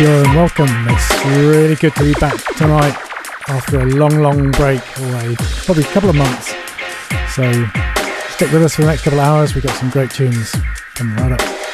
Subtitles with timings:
[0.00, 0.88] Kia and welcome.
[0.88, 2.96] It's really good to be back tonight
[3.48, 5.36] after a long, long break away,
[5.66, 6.54] probably a couple of months.
[7.34, 7.44] So
[8.30, 9.54] stick with us for the next couple of hours.
[9.54, 10.56] We've got some great tunes
[10.94, 11.69] coming right up.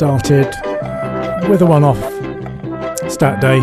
[0.00, 0.46] Started
[1.50, 1.98] with a one off
[3.12, 3.60] stat day,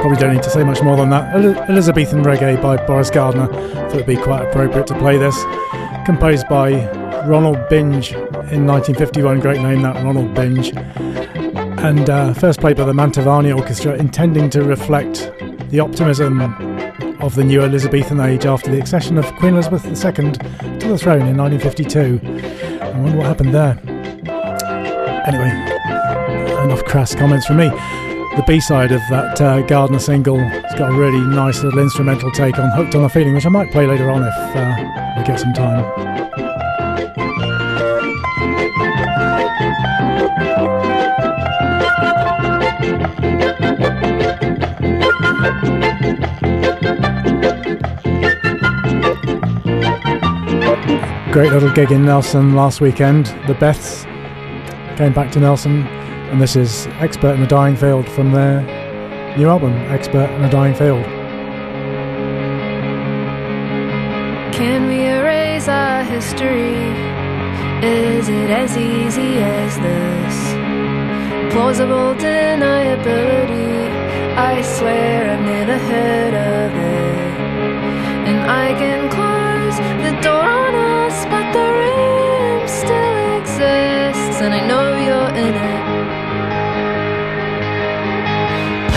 [0.00, 1.32] probably don't need to say much more than that.
[1.70, 5.40] Elizabethan Reggae by Boris Gardner, thought it'd be quite appropriate to play this.
[6.06, 6.72] Composed by
[7.24, 8.14] Ronald Binge
[8.50, 10.72] in 1951, great name that, Ronald Binge.
[10.74, 15.30] And uh, first played by the Mantovani Orchestra, intending to reflect
[15.70, 16.40] the optimism
[17.22, 20.32] of the new Elizabethan age after the accession of Queen Elizabeth II
[20.80, 22.18] to the throne in 1952.
[22.82, 23.93] I wonder what happened there.
[25.26, 25.48] Anyway,
[26.64, 27.68] enough crass comments from me.
[28.36, 32.30] The B side of that uh, Gardner single has got a really nice little instrumental
[32.32, 35.24] take on Hooked on a Feeling, which I might play later on if uh, we
[35.24, 35.84] get some time.
[51.32, 53.26] Great little gig in Nelson last weekend.
[53.46, 54.06] The Beths
[54.96, 55.82] came back to Nelson,
[56.30, 58.62] and this is Expert in the Dying Field from their
[59.36, 61.04] new album, Expert in the Dying Field.
[64.54, 66.74] Can we erase our history?
[67.84, 71.52] Is it as easy as this?
[71.52, 73.90] Plausible deniability.
[74.36, 77.34] I swear I've never heard of it.
[78.28, 81.93] And I can close the door on us, but the room still exists,
[84.44, 85.82] and I know you're in it.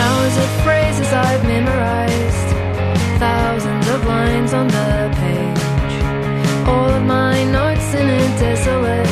[0.04, 2.50] Hours of phrases I've memorized,
[3.18, 4.92] thousands of lines on the
[5.22, 5.94] page.
[6.68, 9.07] All of my notes in a desolate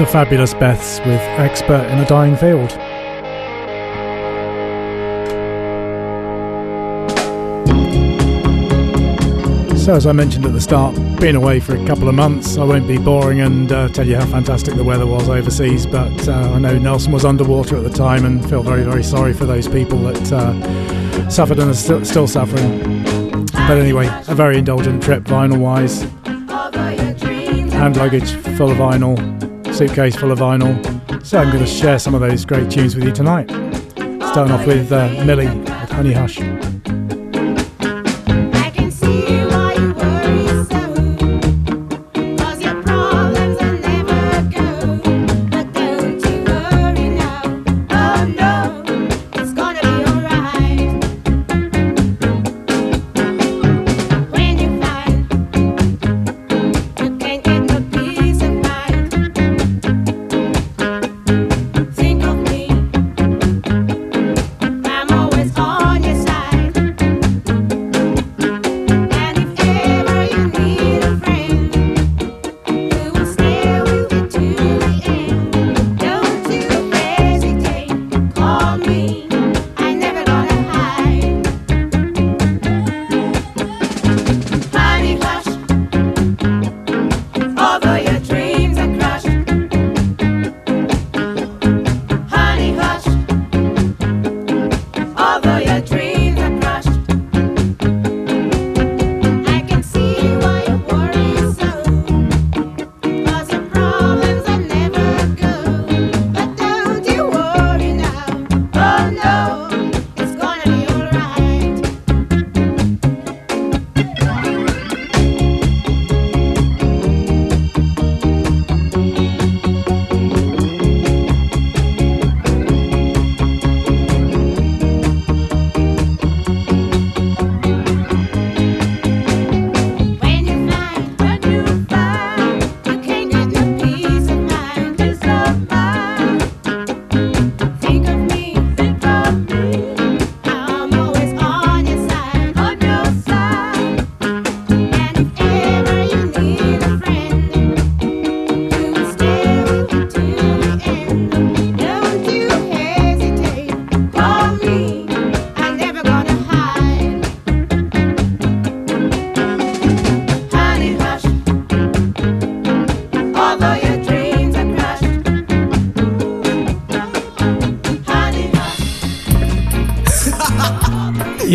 [0.00, 2.70] The Fabulous Beths with Expert in a Dying Field.
[9.78, 12.64] So, as I mentioned at the start, being away for a couple of months, I
[12.64, 15.84] won't be boring and uh, tell you how fantastic the weather was overseas.
[15.84, 19.34] But uh, I know Nelson was underwater at the time and feel very, very sorry
[19.34, 20.52] for those people that uh,
[21.30, 23.04] suffered and are still, still suffering.
[23.52, 26.02] But anyway, a very indulgent trip, vinyl wise.
[27.72, 29.16] Hand luggage full of vinyl,
[29.74, 31.24] suitcase full of vinyl.
[31.24, 33.48] So I'm going to share some of those great tunes with you tonight.
[34.30, 36.69] Starting off with uh, Millie with Honey Hush.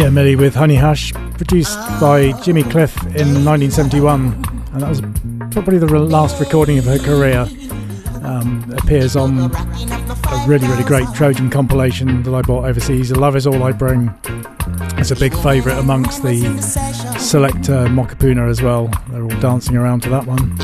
[0.06, 4.34] Yeah, Millie with Honey Hush, produced by Jimmy Cliff in 1971,
[4.72, 5.02] and that was
[5.50, 7.50] probably the last recording of her career.
[8.24, 13.12] Um, appears on a really, really great Trojan compilation that I bought overseas.
[13.14, 14.14] Love is all I bring.
[15.00, 16.62] It's a big favourite amongst the
[17.18, 18.92] selector Mokopuna as well.
[19.10, 20.56] They're all dancing around to that one.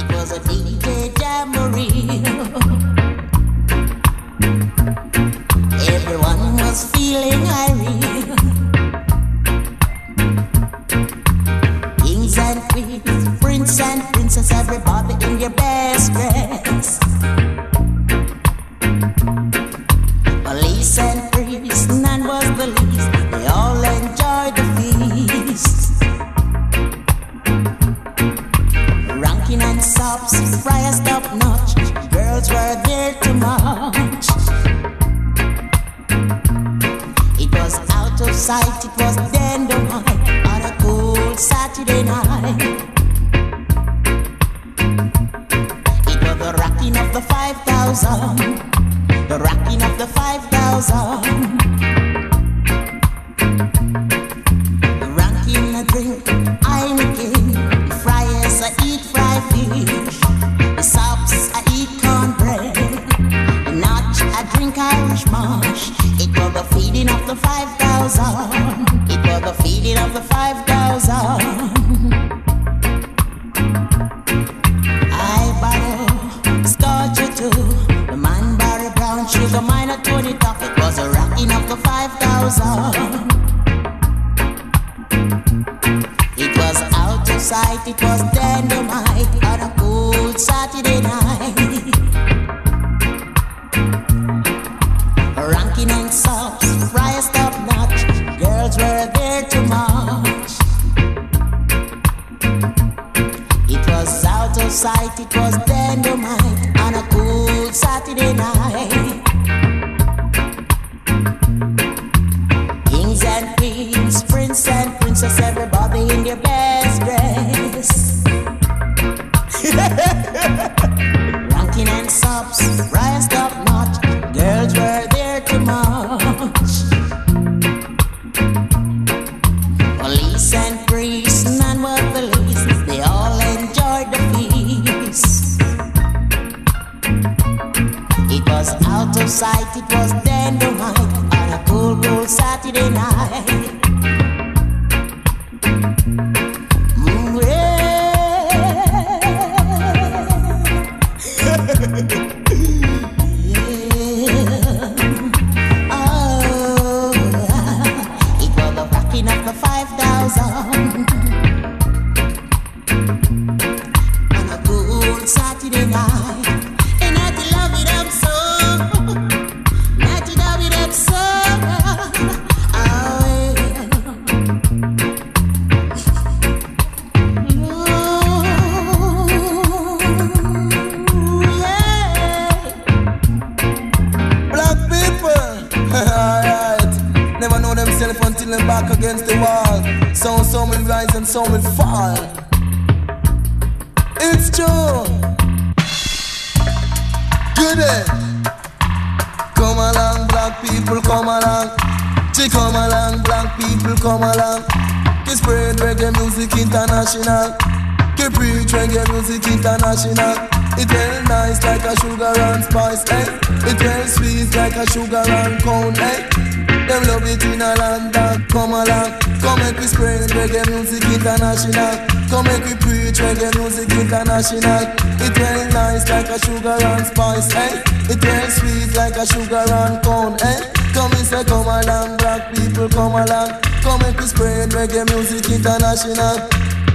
[221.51, 222.07] International.
[222.29, 224.87] Come make we preach reggae music international.
[225.19, 227.83] It well nice like a sugar and spice, eh?
[228.07, 230.71] It well sweet like a sugar and cone, eh?
[230.93, 233.59] Come and say come along, black people, come along.
[233.83, 236.39] Come make we spread reggae music international.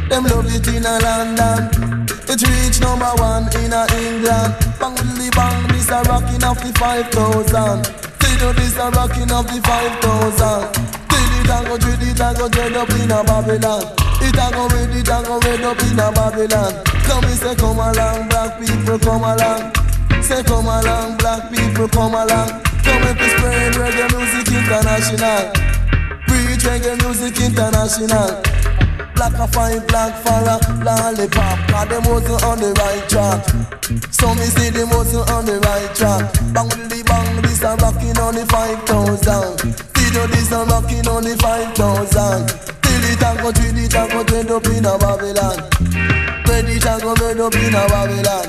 [0.08, 2.06] Them love it in a London.
[2.28, 4.56] It reach number one in a England.
[4.80, 7.84] Bang willy bang, this a rocking of the 5,000.
[8.24, 10.72] See do this a rocking of the 5,000.
[11.12, 14.05] Till it a go dread, it a dread up in a Babylon.
[14.22, 16.72] It a go red, it a go red up in a Babylon.
[17.04, 19.72] Come and say come along, black people, come along.
[20.22, 22.62] Say come along, black people, come along.
[22.84, 25.52] Come we spread reggae music international.
[26.26, 28.42] Preach reggae music international.
[29.16, 33.40] Black a fine, black for a lollipop Cause them wasn't on the right track
[34.12, 38.18] So me see them wasn't on the right track Bang willy bang, this a rocking
[38.18, 42.46] on the 5,000 See Video this a rocking only 5,000
[42.84, 45.58] Till it a go treat it a go trend up in a Babylon.
[46.46, 48.48] Bread it a go bread up in a Babylon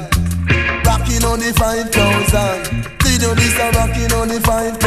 [0.86, 1.92] Rocking only 5,000
[3.02, 4.78] Video this a rocking only 5,000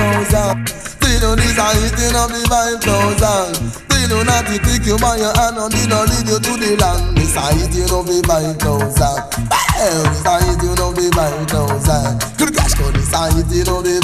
[1.02, 5.58] Video this a hitting up the 5,000 Video not to take you by your hand
[5.58, 7.16] and it lead you to the land.
[7.18, 12.74] This a hitting up the 5,000 Well, this a hitting up the 5,000 Good gosh,
[12.78, 13.98] God, this a hitting up the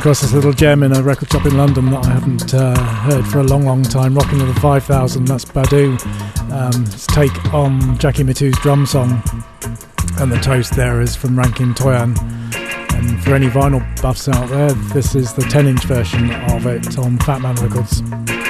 [0.00, 3.26] across this little gem in a record shop in London that I haven't uh, heard
[3.26, 4.14] for a long, long time.
[4.14, 6.00] Rocking to the 5000, that's Badu.
[6.50, 9.22] Um, take on Jackie Mittoo's drum song.
[10.18, 12.16] And the toast there is from Ranking Toyan.
[12.94, 16.98] And for any vinyl buffs out there, this is the 10 inch version of it
[16.98, 18.49] on Fatman Records.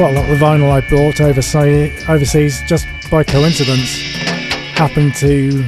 [0.00, 1.20] Quite a lot of the vinyl I bought
[2.08, 4.00] overseas, just by coincidence
[4.72, 5.62] happened to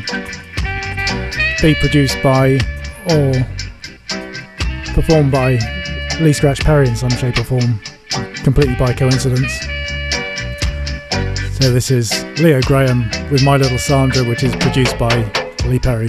[1.61, 2.59] be produced by
[3.11, 3.35] or
[4.95, 5.59] performed by
[6.19, 7.79] Lee Scratch Perry in some shape or form,
[8.37, 9.53] completely by coincidence.
[11.59, 15.31] So this is Leo Graham with My Little Sandra, which is produced by
[15.67, 16.09] Lee Perry.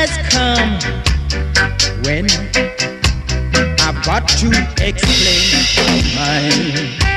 [0.00, 0.78] Has come
[2.04, 2.24] when
[3.80, 4.48] I've got to
[4.82, 5.44] explain
[6.16, 7.10] mine.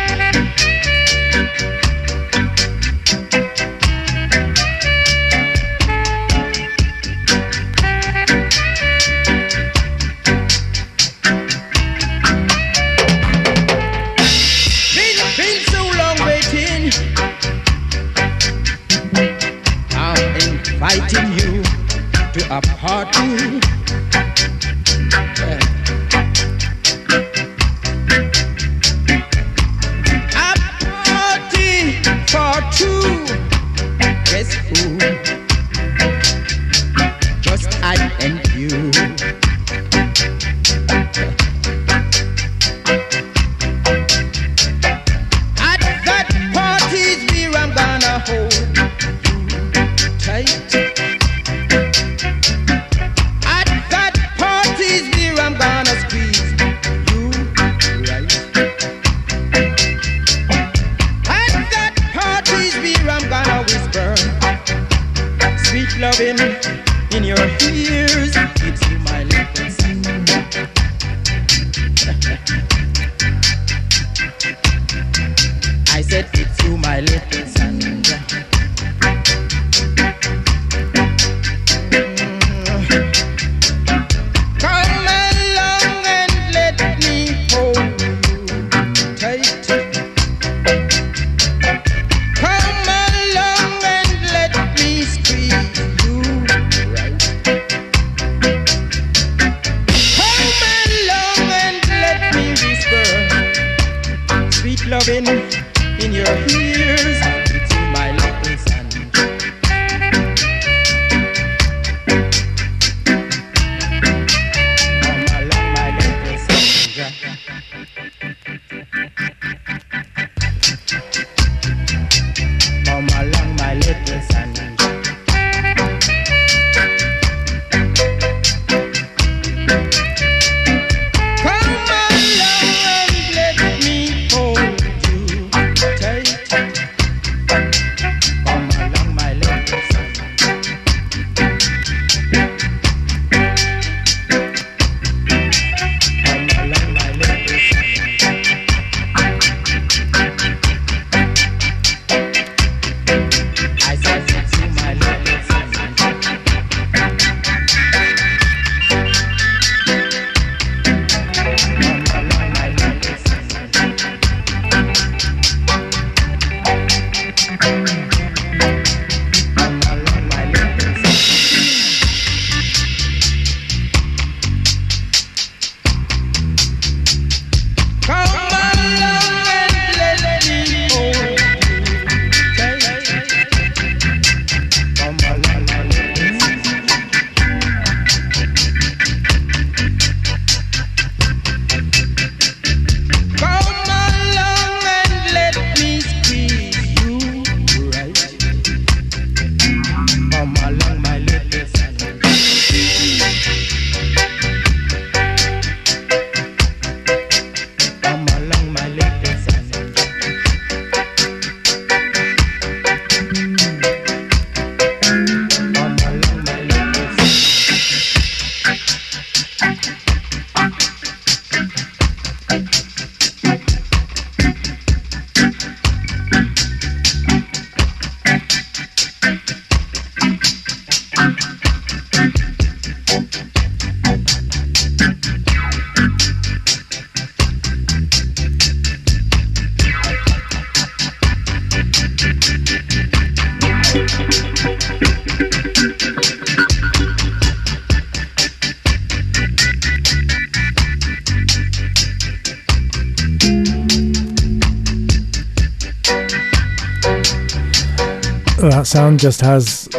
[258.94, 259.90] Sound just has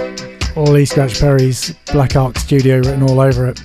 [0.54, 3.61] all Lee Scratch Perry's Black Ark Studio written all over it.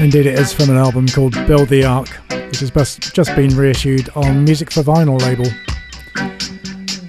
[0.00, 2.08] Indeed, it is from an album called Build the Ark,
[2.48, 2.72] which has
[3.12, 5.44] just been reissued on Music for Vinyl label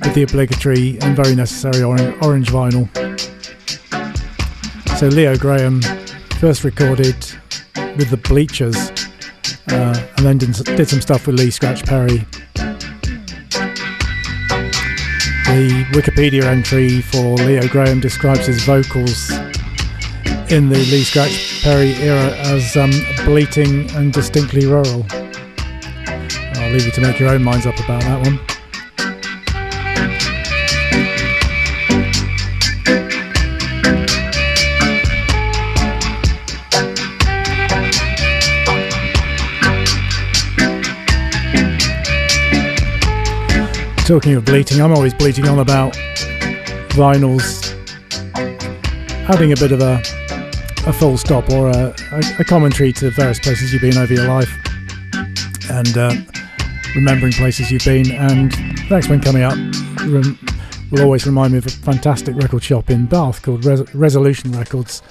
[0.03, 2.88] with the obligatory and very necessary orange, vinyl.
[4.99, 5.81] So, Leo Graham
[6.39, 7.15] first recorded
[7.97, 8.91] with the Bleechers
[9.69, 12.23] uh, and then did some stuff with Lee Scratch Perry
[15.49, 19.31] The Wikipedia entry for Leo Graham describes his vocals
[20.51, 22.91] in the Lee Scratch Perry era as um,
[23.25, 25.07] bleating and distinctly rural.
[25.09, 28.58] I'll leave you to make your own minds up about that one.
[44.09, 45.93] Talking of bleating, I'm always bleating on about
[46.93, 47.75] vinyls
[49.29, 50.01] adding a bit of a,
[50.89, 51.93] a full stop or a,
[52.39, 54.49] a, commentary to various places you've been over your life
[55.69, 56.11] and uh,
[56.95, 58.11] remembering places you've been.
[58.13, 59.53] And the next one coming up
[60.07, 60.39] rem-
[60.89, 65.03] will always remind me of a fantastic record shop in Bath called Res- Resolution Records.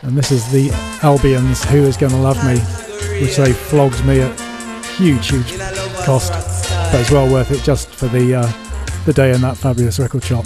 [0.00, 0.70] And this is the
[1.02, 2.58] Albions Who Is Gonna Love Me,
[3.20, 4.40] which they flogged me at
[4.96, 5.58] huge, huge
[6.06, 6.51] cost.
[6.92, 8.52] But it's well worth it just for the uh,
[9.06, 10.44] the day in that fabulous record shop.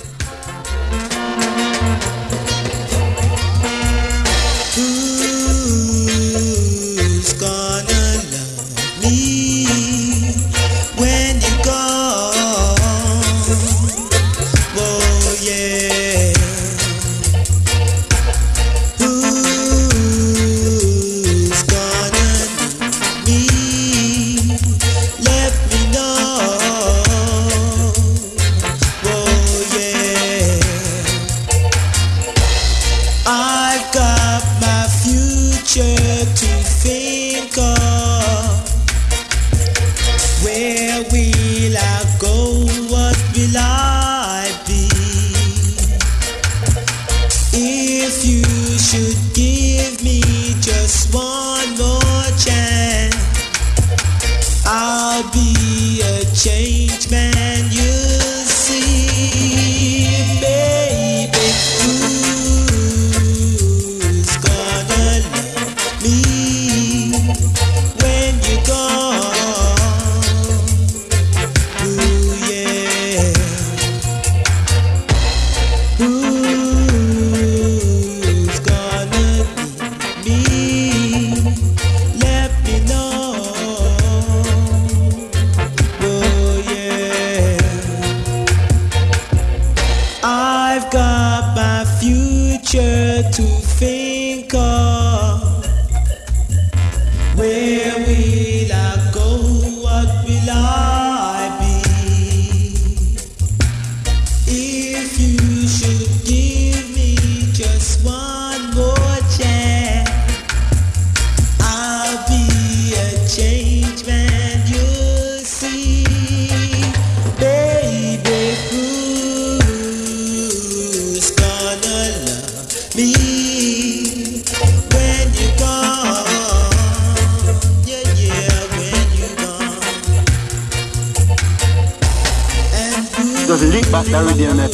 [93.23, 94.26] To think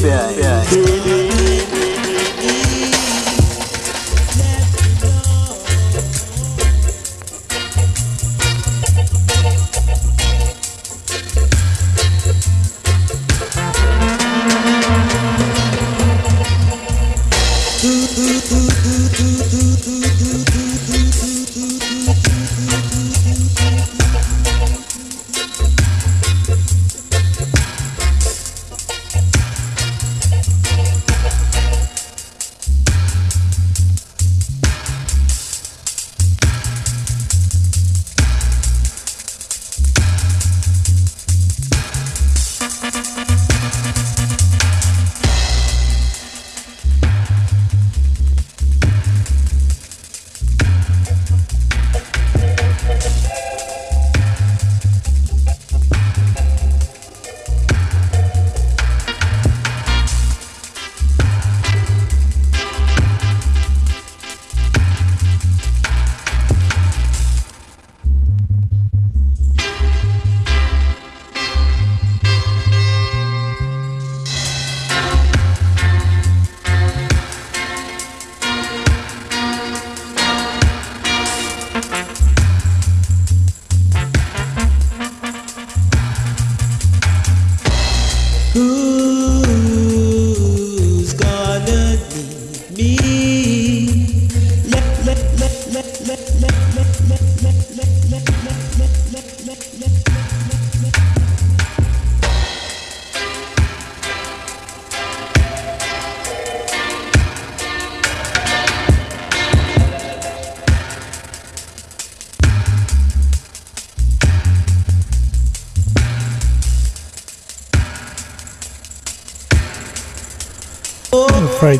[0.03, 1.22] yeah, yeah.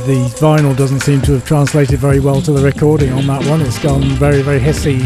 [0.07, 3.61] The vinyl doesn't seem to have translated very well to the recording on that one.
[3.61, 5.01] It's gone very, very hissy.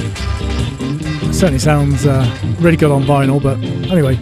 [1.35, 2.25] certainly sounds uh,
[2.61, 3.59] really good on vinyl, but
[3.91, 4.15] anyway,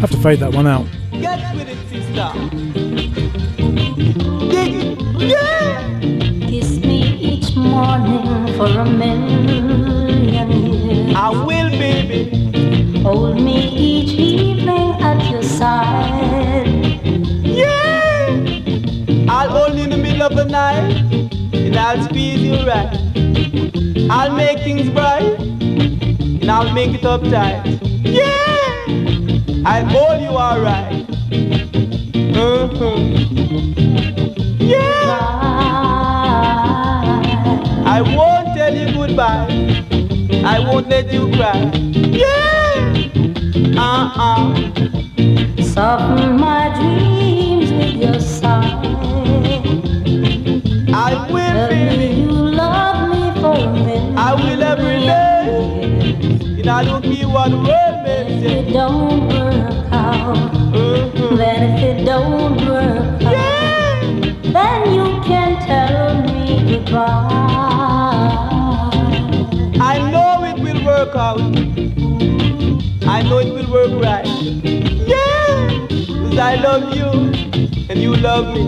[0.00, 0.86] have to fade that one out.
[1.12, 2.32] Get with it, sister.
[4.50, 4.98] Dig it.
[5.22, 6.48] Yeah.
[6.48, 11.16] Kiss me each morning for a million years.
[11.16, 13.00] I will, baby.
[13.00, 16.43] Hold me each evening at your side.
[20.14, 20.94] Middle of the night,
[21.52, 22.96] and I'll squeeze you right.
[24.10, 27.80] I'll make things bright, and I'll make it uptight.
[28.04, 29.66] Yeah.
[29.66, 31.04] I'll hold you alright.
[32.36, 32.96] Uh-huh.
[34.60, 35.20] Yeah.
[37.86, 39.48] I won't tell you goodbye.
[40.44, 41.58] I won't let you cry.
[42.22, 43.08] Yeah.
[43.76, 44.54] Uh-uh.
[45.62, 48.94] Soften my dreams with your sigh.
[56.76, 61.36] I don't care what the world may If it don't work out, Uh-huh.
[61.36, 64.00] then if it don't work out, Yeah.
[64.56, 68.34] then you can tell me goodbye.
[69.80, 71.40] I know it will work out.
[73.16, 74.26] I know it will work right.
[75.12, 75.86] Yeah.
[76.22, 77.08] Cause I love you
[77.88, 78.64] and you love me.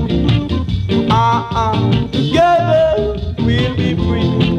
[1.10, 1.74] Uh-uh.
[2.12, 4.55] Together we'll be free.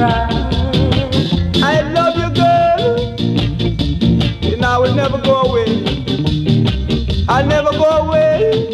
[0.00, 3.16] I love you, girl,
[4.52, 5.66] and I will never go away.
[7.28, 8.68] I'll never go away.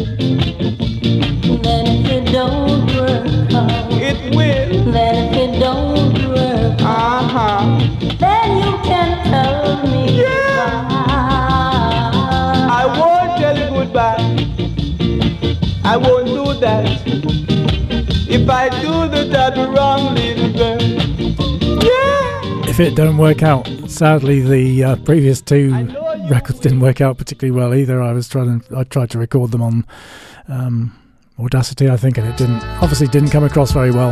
[1.63, 4.91] Then if it don't work out, It will.
[4.91, 7.79] then if it don't work out, Uh huh.
[8.19, 10.85] then you can tell me goodbye.
[12.69, 14.23] I won't tell you goodbye.
[15.83, 16.85] I won't do that.
[18.29, 20.25] If I do that, I'll be wrong, little girl.
[20.25, 20.34] Yeah.
[22.75, 25.71] If it don't work out, sadly, the uh, previous two
[26.29, 28.03] records didn't work out particularly well either.
[28.03, 29.85] I was trying to, I tried to record them on
[30.49, 30.93] um,
[31.39, 34.11] Audacity, I think, and it didn't, obviously, didn't come across very well.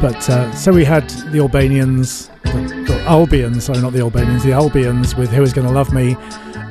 [0.00, 4.52] But uh, so we had the Albanians, the, the Albians, sorry, not the Albanians, the
[4.52, 6.16] Albians with "Who Is Going to Love Me,"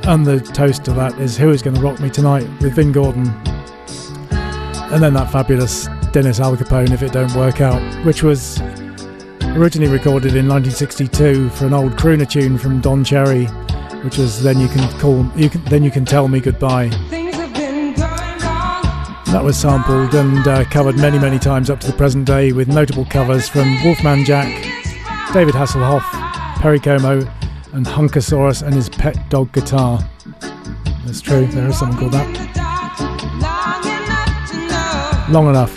[0.04, 2.93] and the toast to that is "Who Is Going to Rock Me Tonight" with Vin
[2.93, 3.28] Gordon,
[4.30, 8.62] and then that fabulous Dennis Alcapone "If It Don't Work Out," which was
[9.56, 13.46] originally recorded in 1962 for an old crooner tune from Don Cherry,
[14.04, 16.89] which was "Then You Can Call You Can Then You Can Tell Me Goodbye."
[19.28, 22.68] That was sampled and uh, covered many, many times up to the present day, with
[22.68, 24.48] notable covers from Wolfman Jack,
[25.34, 26.04] David Hasselhoff,
[26.62, 27.20] Perry Como,
[27.74, 30.00] and Hunkasaurus and his pet dog guitar.
[31.06, 31.46] That's true.
[31.48, 32.28] There is something called that.
[35.30, 35.76] Long enough.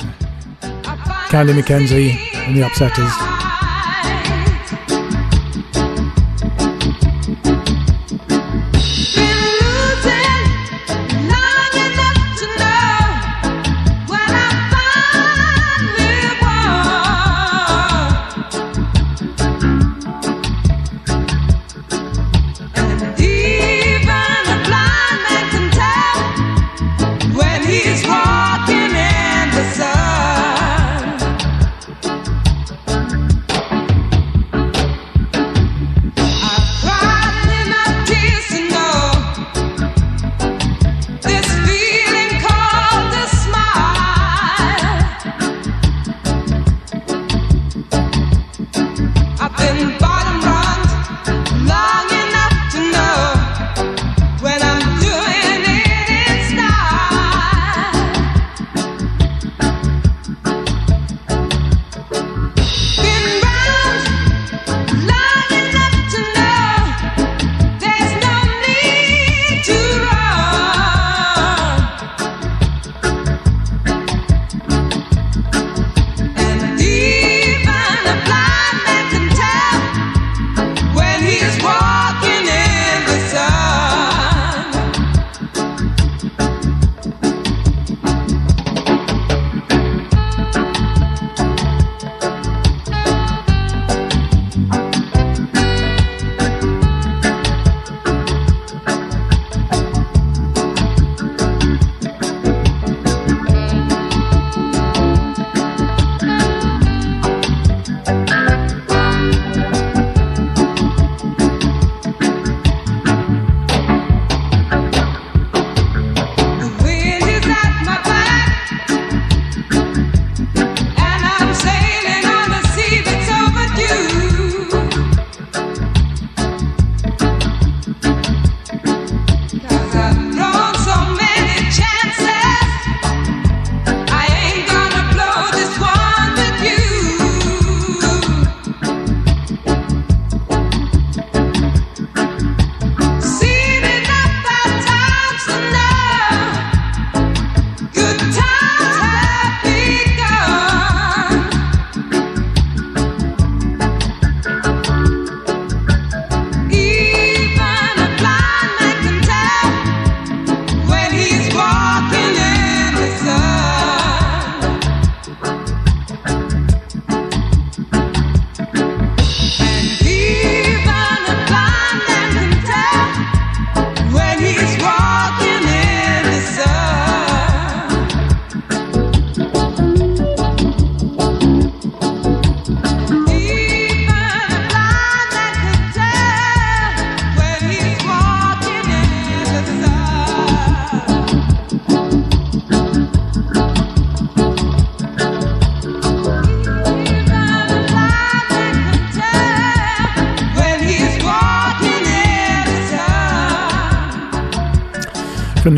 [1.31, 3.28] Candy McKenzie and the Upsetters.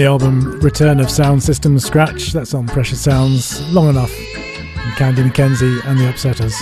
[0.01, 5.23] the album Return of Sound System Scratch, that's on Pressure Sounds, Long Enough, and Candy
[5.23, 6.55] McKenzie and the Upsetters.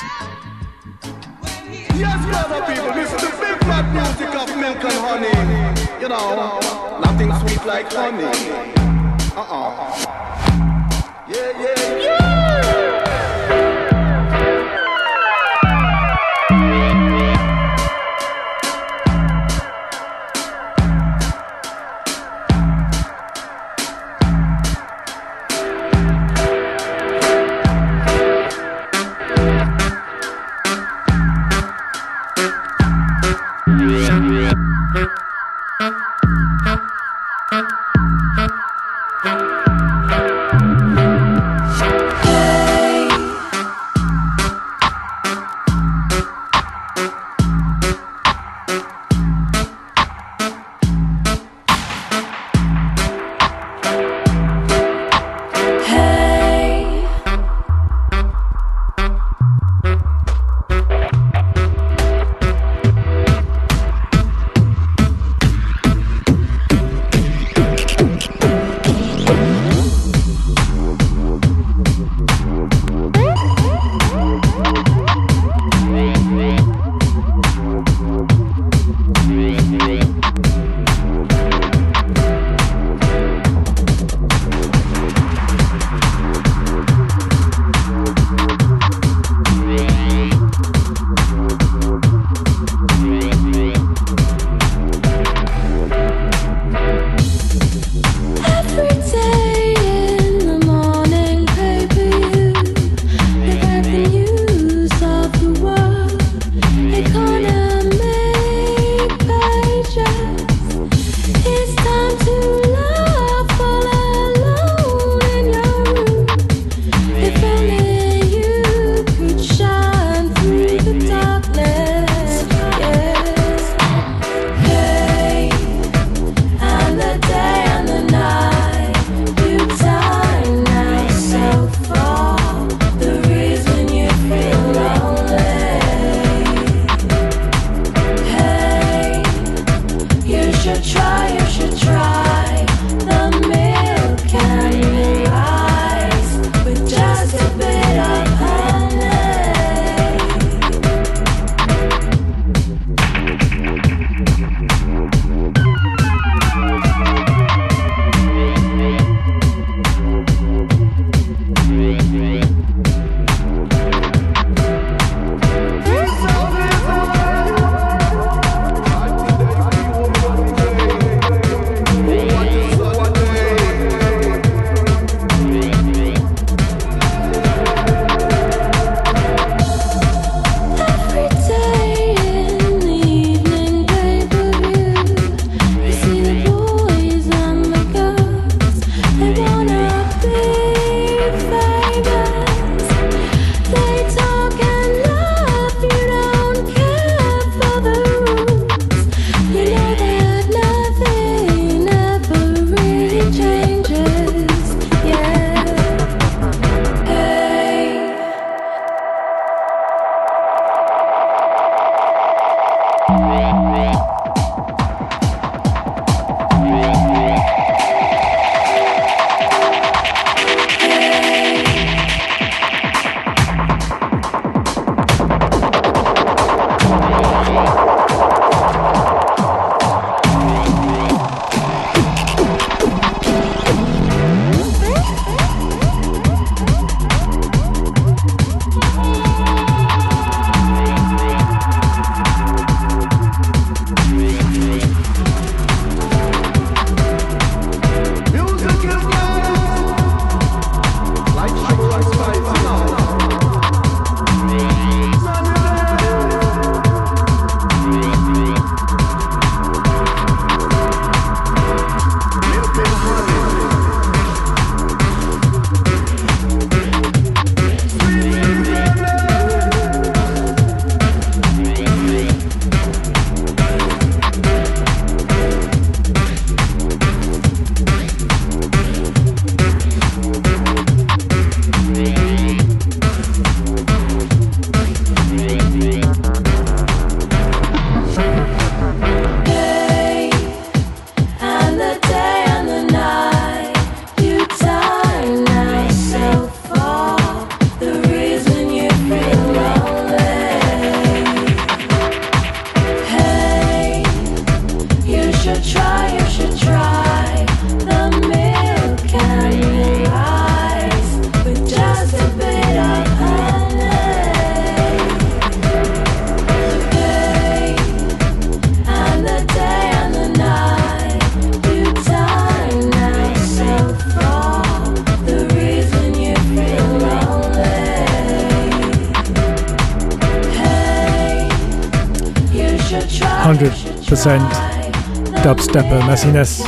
[335.44, 336.62] dubstepper messiness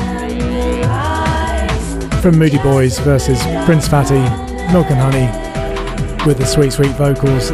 [2.22, 4.20] from Moody Boys versus Prince Fatty,
[4.72, 5.26] Milk and Honey,
[6.24, 7.50] with the sweet, sweet vocals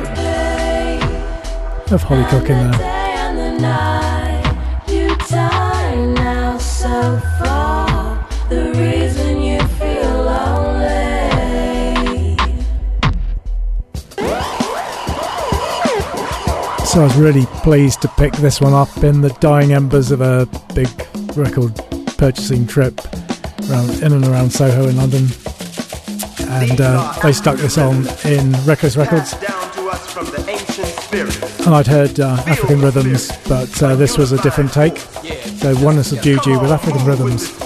[1.91, 3.96] of Holly Cook in there.
[16.97, 20.23] So I was really pleased to pick this one up in the dying embers of
[20.23, 20.89] a big
[21.37, 21.77] record
[22.17, 22.99] purchasing trip
[23.69, 25.27] around, in and around Soho in London.
[26.49, 29.35] And uh, they stuck this on in Reckless Records.
[31.67, 34.97] And I'd heard uh, African rhythms, but uh, this was a different take.
[34.97, 37.66] So one is juju with African rhythms.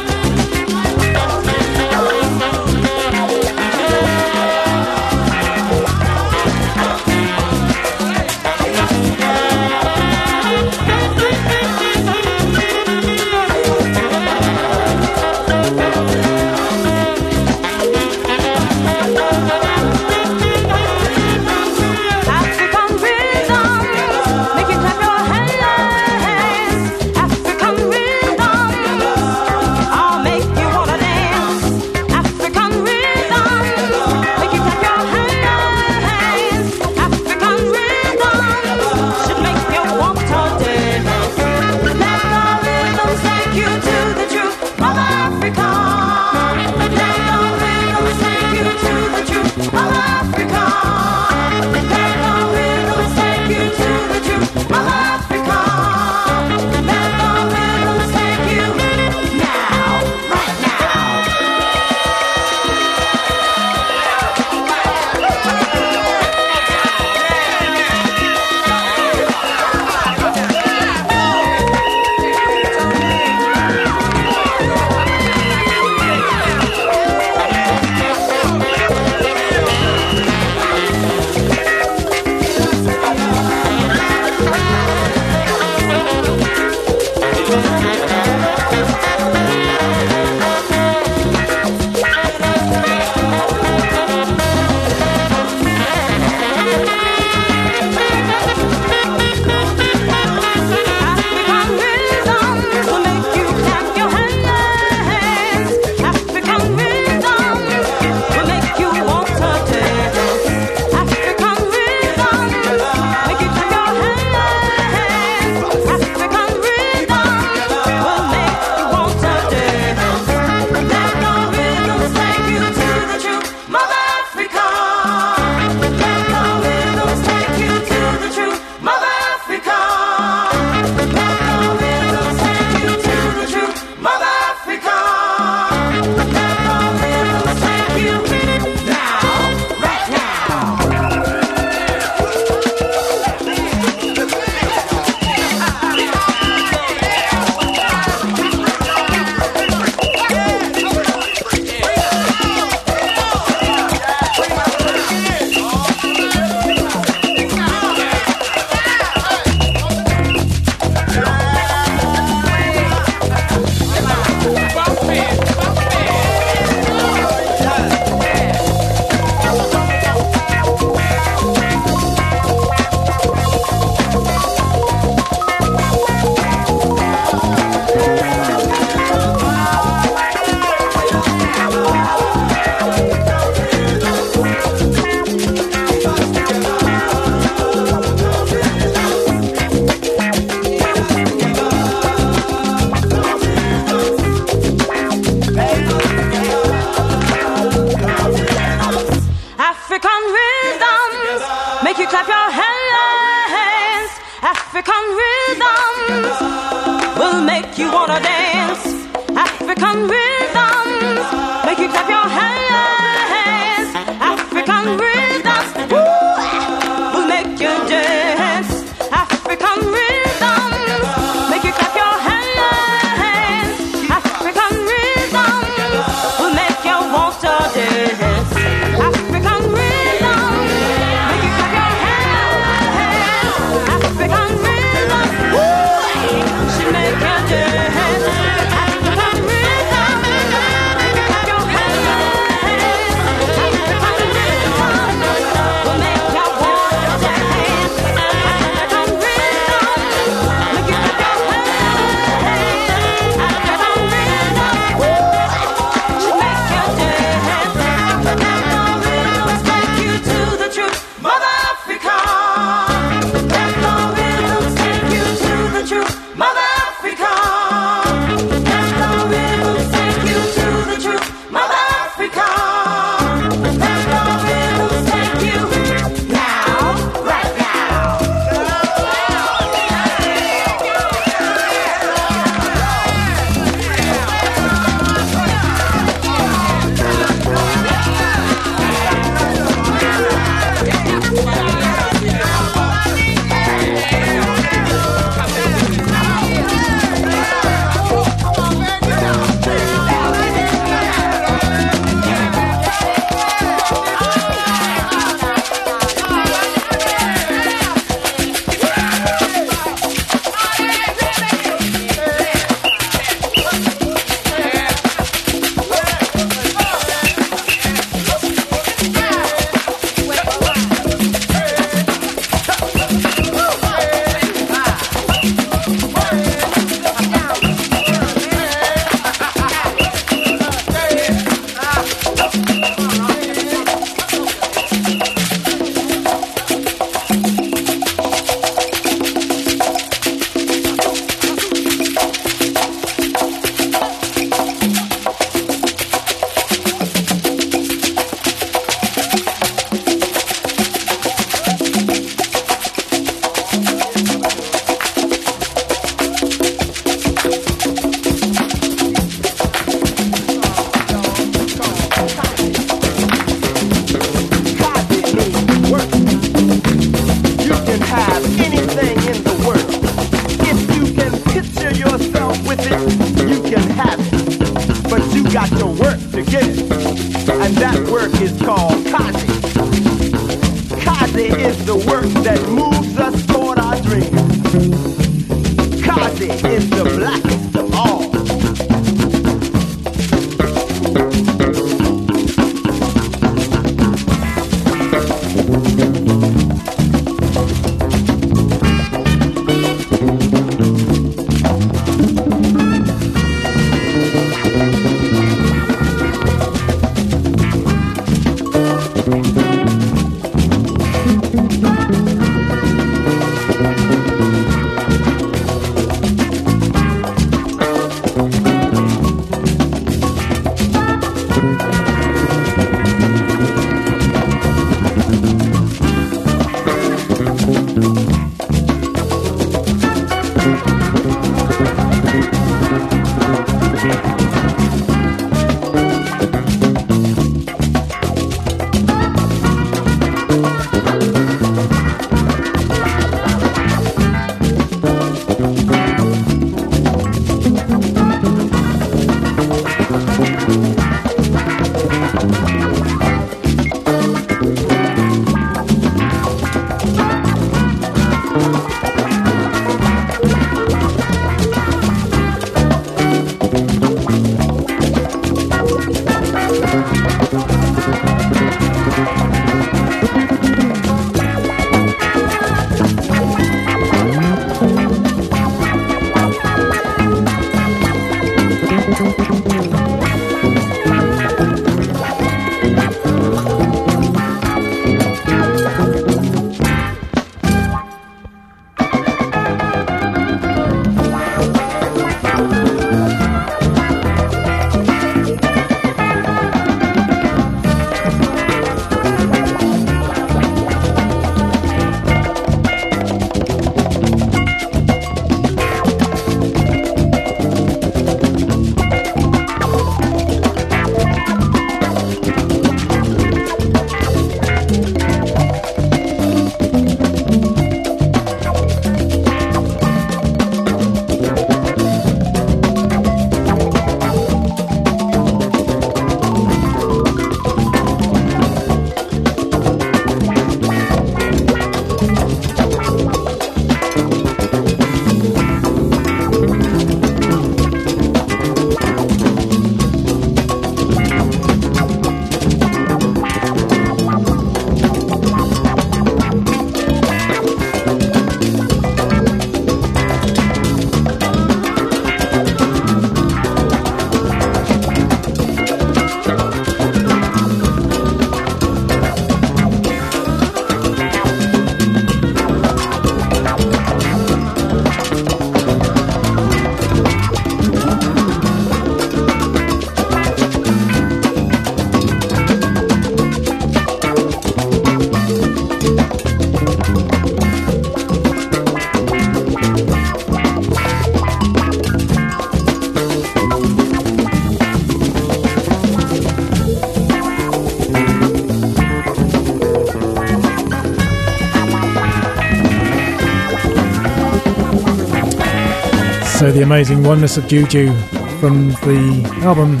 [596.82, 598.12] Amazing Oneness of Juju
[598.60, 600.00] from the album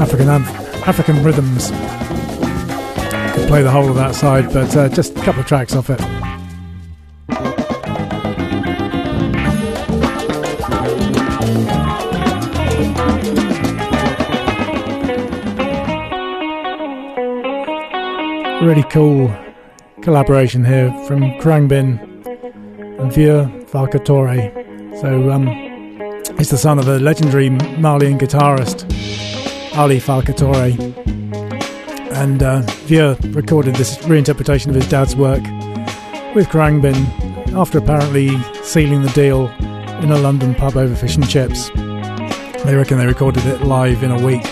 [0.00, 1.70] African African Rhythms.
[3.34, 5.90] Could play the whole of that side, but uh, just a couple of tracks off
[5.90, 6.00] it.
[18.62, 19.34] Really cool
[20.02, 22.00] collaboration here from Khruangbin
[23.00, 24.65] and Vieux Farka Touré.
[25.06, 25.46] So, um,
[26.36, 28.82] he's the son of the legendary Malian guitarist
[29.76, 30.76] Ali Farka Touré.
[32.10, 35.44] And uh, Vieux recorded this reinterpretation of his dad's work
[36.34, 39.46] with Khruangbin after apparently sealing the deal
[40.02, 41.70] in a London pub over fish and chips.
[42.64, 44.44] They reckon they recorded it live in a week.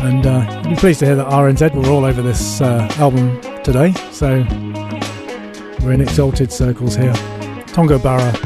[0.00, 3.94] And uh, be pleased to hear that RNZ were all over this uh, album today.
[4.10, 4.44] So
[5.80, 7.14] we're in exalted circles here.
[7.72, 8.43] Tongo Barra.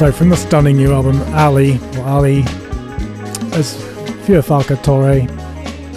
[0.00, 2.40] So from the stunning new album Ali, or Ali,
[3.52, 3.74] as
[4.24, 5.28] Vieux Farka Touré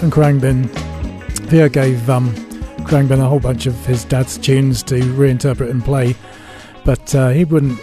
[0.03, 0.65] and Khruangbin,
[1.47, 2.35] Vieux gave um,
[2.83, 6.17] Khruangbin a whole bunch of his dad's tunes to reinterpret and play,
[6.83, 7.79] but uh, he wouldn't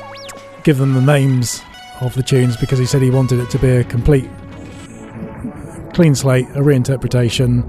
[0.63, 1.63] give them the names
[2.03, 4.29] of the tunes because he said he wanted it to be a complete
[5.95, 7.65] clean slate, a reinterpretation,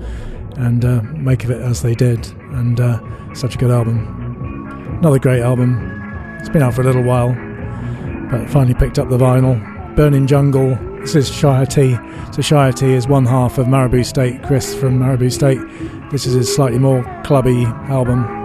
[0.57, 2.27] and uh, make of it as they did.
[2.51, 2.99] And uh,
[3.33, 4.97] such a good album.
[4.99, 6.37] Another great album.
[6.41, 7.33] It's been out for a little while,
[8.31, 9.59] but finally picked up the vinyl.
[9.95, 10.75] Burning Jungle.
[11.01, 11.97] This is Shire T.
[12.31, 14.41] So Shire T is one half of Marabou State.
[14.43, 15.59] Chris from Marabou State.
[16.11, 18.40] This is his slightly more clubby album.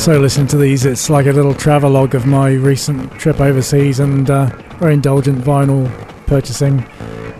[0.00, 4.30] So listening to these, it's like a little travelogue of my recent trip overseas and
[4.30, 4.46] uh,
[4.78, 5.90] very indulgent vinyl
[6.26, 6.82] purchasing.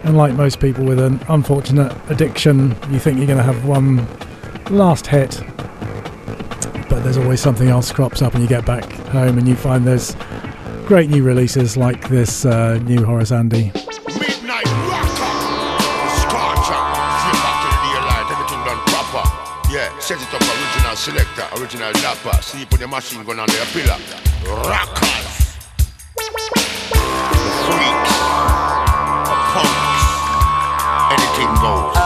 [0.05, 4.07] And like most people with an unfortunate addiction, you think you're going to have one
[4.69, 5.43] last hit,
[6.91, 9.87] but there's always something else crops up, and you get back home and you find
[9.87, 10.15] there's
[10.85, 13.73] great new releases like this uh, new Horace Andy.
[19.73, 19.99] Yeah,
[21.01, 22.37] selector, original dapper.
[22.43, 23.97] Sleep with the machine gun on their pillar.
[24.45, 25.57] Rockers,
[27.65, 28.17] freaks,
[29.49, 30.05] punks,
[31.17, 31.97] anything goes.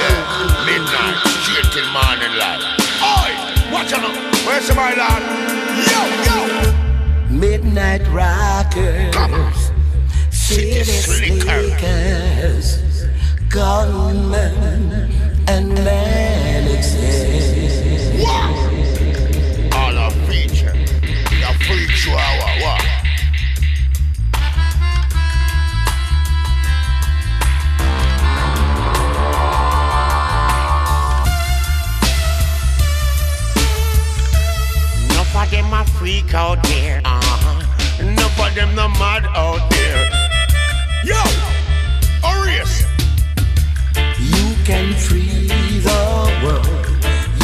[0.00, 2.64] Yeah, midnight, straight till morning light.
[3.04, 3.32] Oi,
[3.70, 5.22] watch out, where's my lad?
[5.92, 6.38] Yo, yo.
[7.28, 9.60] Midnight rockers,
[10.30, 12.66] city slickers,
[13.50, 15.12] gunmen,
[15.46, 17.59] and manixes.
[36.00, 37.02] Freak out there.
[37.04, 38.02] Uh-huh.
[38.02, 40.06] Enough of them no mad out there.
[41.04, 41.20] Yo,
[42.24, 42.74] Orius.
[44.32, 45.46] You can free
[45.88, 46.02] the
[46.42, 46.86] world,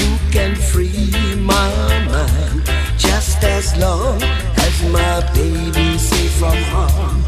[0.00, 1.68] you can free my
[2.08, 2.64] mind,
[2.96, 7.25] just as long as my baby's safe from harm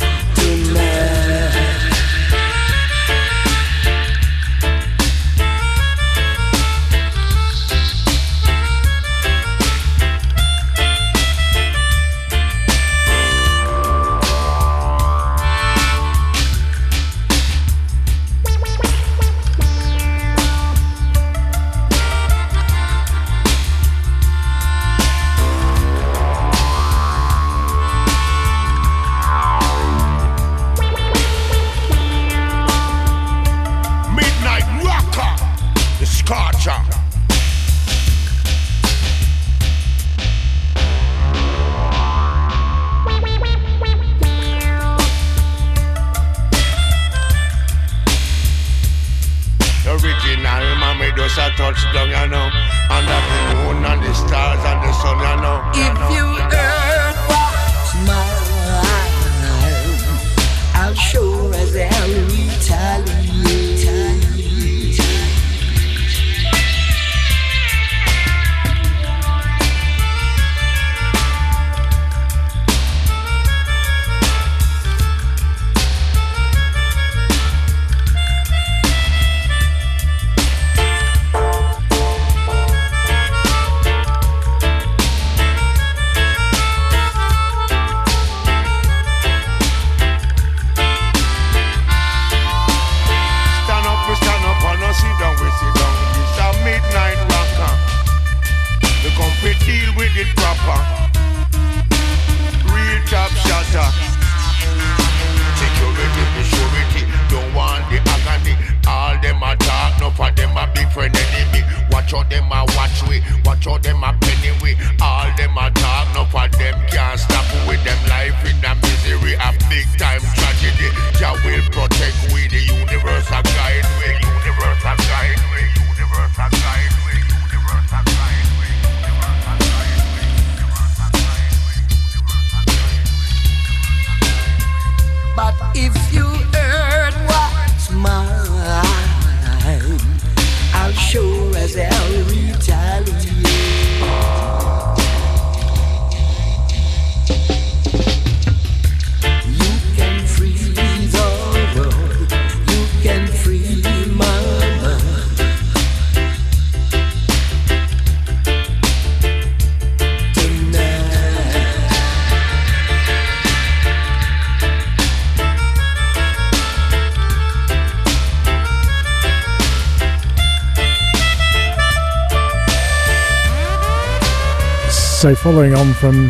[175.19, 176.29] So, following on from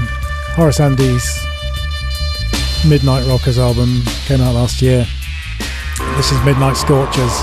[0.57, 1.45] Horace Andy's
[2.89, 5.07] Midnight Rockers album, came out last year.
[6.17, 7.35] This is Midnight Scorchers,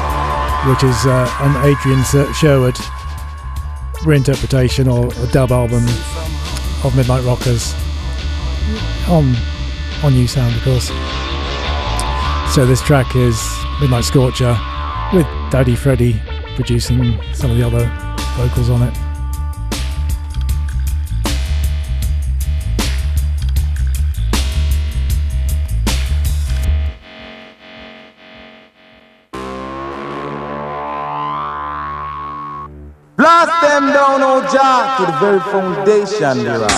[0.65, 2.73] which is uh, an Adrian Sherwood
[4.01, 5.83] reinterpretation or a dub album
[6.83, 7.75] of Midnight Rockers
[9.07, 9.35] on
[10.01, 10.87] on On-U Sound, of course.
[12.55, 13.39] So this track is
[13.79, 14.57] Midnight Scorcher
[15.13, 16.19] with Daddy Freddy
[16.55, 17.85] producing some of the other
[18.35, 19.04] vocals on it.
[34.97, 36.71] To the very foundation thereof.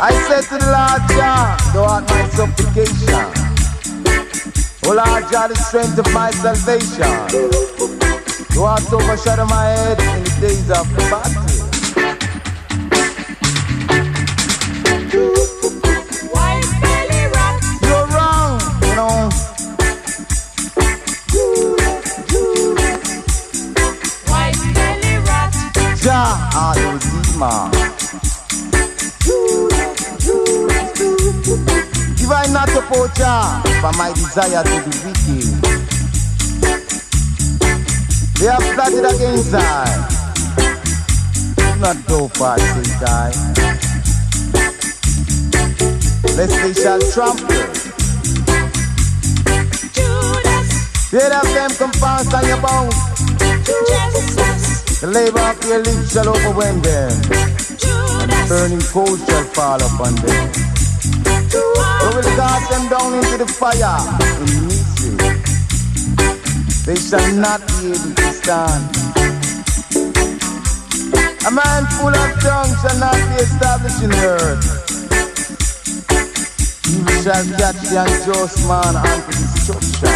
[0.00, 3.22] I said to the Lord Jah, thou art my supplication.
[4.86, 7.12] O Lord Jah, the strength of my salvation.
[8.54, 11.39] Thou art overshadow my head in the days of the battle.
[33.20, 35.48] Not up, Jah, for my desire to be wicked.
[38.38, 39.60] They have plotted against I.
[41.56, 43.30] Do not go far, say I.
[46.36, 47.90] Lest they shall trample.
[51.10, 52.94] Hear of them come fast on your bones.
[55.00, 57.10] The labor of your lips shall overwhelm them.
[58.20, 60.69] And the burning coals shall fall upon them.
[62.10, 64.02] You will cast them down into the fire
[64.42, 65.14] in misery.
[66.82, 68.82] They shall not be able to stand.
[71.46, 74.66] A man full of tongue shall not be established in the earth.
[76.90, 80.10] Evil shall catch the unjust man unto destruction.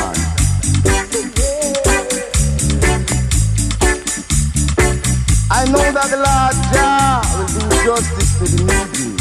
[5.49, 9.15] I know that the Lord Jah will do justice to the needy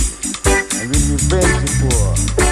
[0.81, 2.42] and will revenge the poor.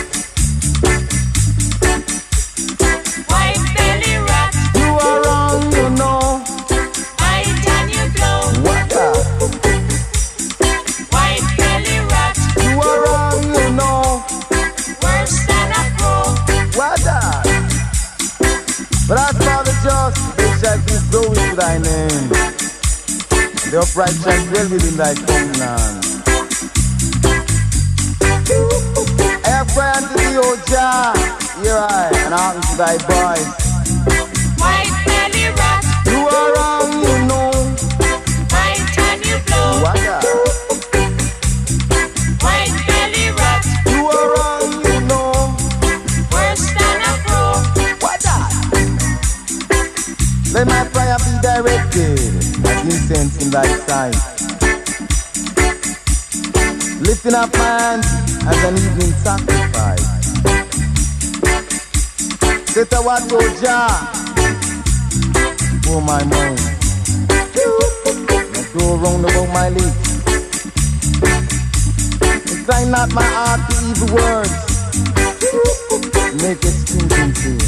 [24.11, 26.03] And the dwell within thy covenant.
[29.45, 31.15] I have cried unto thee, O Jah,
[31.63, 33.47] hear I, and hearken to thy voice.
[34.59, 37.51] White belly rat, You are wrong, you know.
[38.51, 39.79] bite and you blow.
[39.79, 39.95] What?
[42.43, 43.31] White belly
[43.95, 45.55] You are wrong, you know.
[46.35, 47.63] worse than a pro.
[48.03, 48.25] What?
[50.51, 52.40] Let my prayer be directed
[52.91, 54.15] incense in thy sight.
[57.01, 58.07] Lifting up my hands
[58.49, 60.07] as an evening sacrifice.
[62.73, 63.87] Set a watch, oh, O Jah,
[64.43, 65.39] oh,
[65.83, 66.63] for my mouth.
[68.57, 70.09] And go round about my lips.
[72.51, 74.55] Incline not my heart to evil words.
[76.43, 77.59] Make it stinking sin.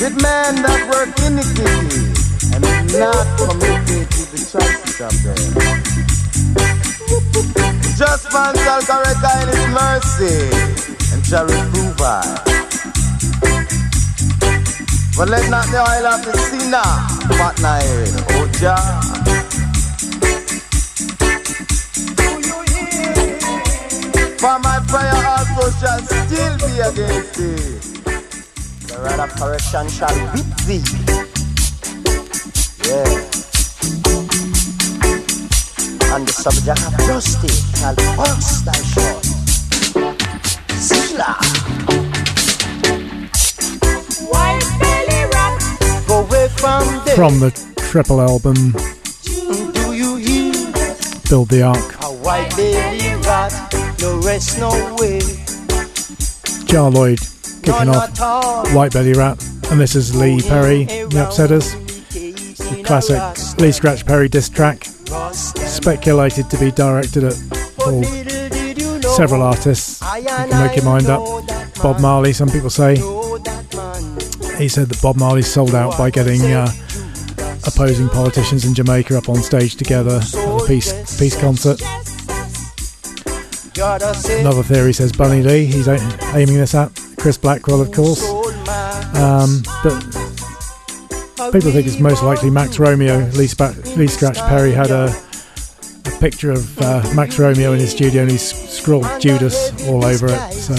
[0.00, 2.09] With men that work iniquity
[2.98, 5.36] not committed to the choices of them.
[7.96, 8.80] Just man shall
[9.42, 10.38] in his mercy
[11.12, 12.22] and shall reprove I.
[15.16, 16.82] But let not the oil of the sinner
[17.36, 19.00] pot my head, O Jah.
[24.38, 27.78] For my prayer also shall still be against thee.
[28.86, 31.29] The rod of correction shall whip thee.
[32.90, 33.04] Yeah.
[36.12, 39.24] And the subject of justice shall burst thy short.
[40.74, 41.38] Sila.
[44.26, 45.54] White belly rat,
[46.08, 47.14] Go away from them.
[47.14, 48.72] From the triple album
[49.72, 50.52] Do you hear?
[51.28, 53.52] Build the Ark, A white belly rat.
[54.00, 55.20] No rest, no way.
[56.66, 57.20] Jah Lloyd
[57.62, 59.40] kicking off White Belly Rat,
[59.70, 61.89] and this is Lee Perry, The Upsetters, the
[62.84, 64.84] classic Lee Scratch Perry diss track,
[65.32, 67.34] speculated to be directed at
[67.78, 68.02] well,
[69.02, 70.00] several artists.
[70.00, 71.22] You can make your mind up.
[71.82, 72.96] Bob Marley, some people say.
[74.58, 76.70] He said that Bob Marley sold out by getting uh,
[77.66, 81.80] opposing politicians in Jamaica up on stage together at a peace peace concert.
[84.40, 85.64] Another theory says Bunny Lee.
[85.64, 88.22] He's aiming this at Chris Blackwell, of course.
[89.16, 90.19] Um, but
[91.48, 93.18] people think it's most likely Max Romeo.
[93.30, 95.14] Lee, Spa- Lee Scratch Perry had a,
[96.04, 100.26] a picture of uh, Max Romeo in his studio and he scrawled Judas all over
[100.28, 100.52] it.
[100.52, 100.74] So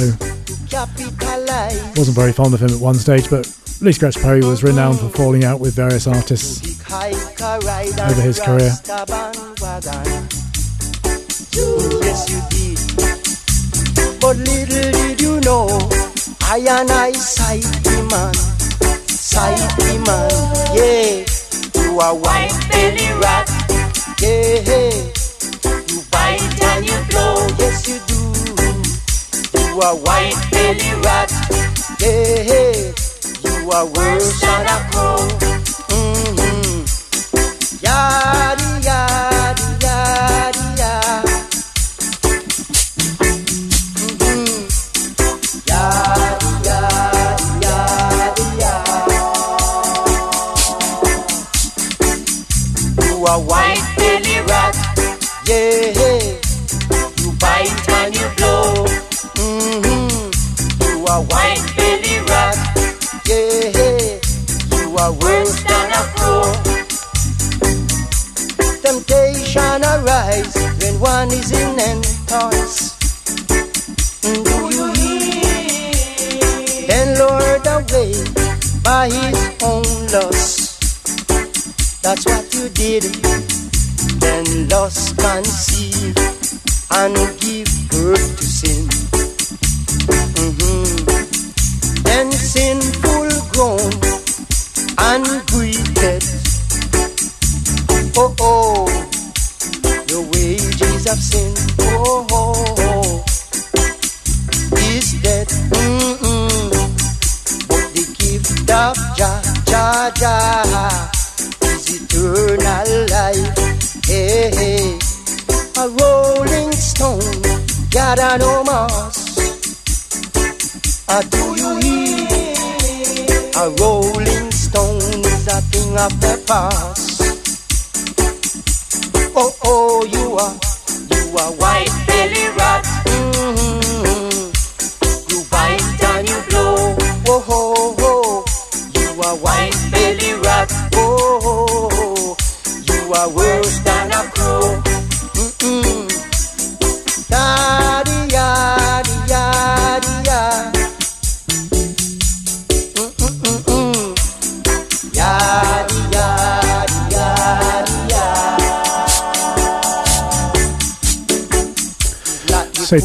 [1.98, 3.30] wasn't very fond of him at one stage.
[3.30, 3.52] But
[3.82, 6.62] Lee Scratch Perry was renowned for falling out with various artists
[6.92, 8.72] over his career.
[14.22, 15.68] But little did you know,
[16.44, 18.61] I and I sight the man
[19.32, 20.30] Society man,
[20.76, 21.24] yeah.
[21.82, 23.48] You are white belly rat,
[24.20, 24.92] yeah.
[25.88, 28.20] You bite and you blow, yes you do.
[29.58, 31.32] You are white belly rat,
[32.02, 32.92] yeah.
[33.46, 35.24] You are worse than a crow.
[35.88, 36.84] Mm-hmm.
[37.86, 39.31] Yadi, yadi,
[65.12, 66.54] Are worse than a crow.
[68.82, 72.96] Temptation arise when one is in entrance.
[74.22, 74.32] Do
[74.72, 76.88] you hear?
[76.88, 78.14] Then lured away
[78.84, 79.84] by his own
[80.16, 80.80] lust.
[82.02, 83.04] That's what you did.
[84.22, 86.20] Then lust conceived
[86.92, 88.88] and give birth to sin.
[90.38, 91.11] Mhm.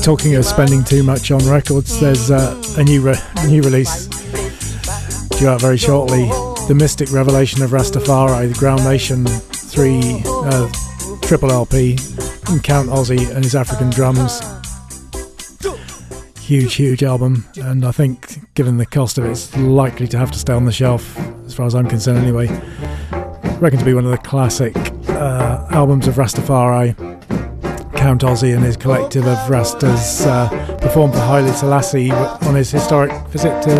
[0.06, 4.06] Talking of spending too much on records, there's uh, a new re- new release
[5.36, 6.26] due out very shortly.
[6.68, 11.98] The Mystic Revelation of Rastafari, the Grounation 3 uh, triple LP,
[12.46, 14.40] and Count Ossie and his African drums.
[16.38, 20.30] Huge, huge album, and I think, given the cost of it, it's likely to have
[20.30, 22.46] to stay on the shelf, as far as I'm concerned, anyway.
[23.58, 24.76] Reckon to be one of the classic
[25.08, 27.05] uh, albums of Rastafari.
[28.06, 33.10] Count Ossie and his collective of Rastas uh, performed for Haile Selassie on his historic
[33.30, 33.70] visit to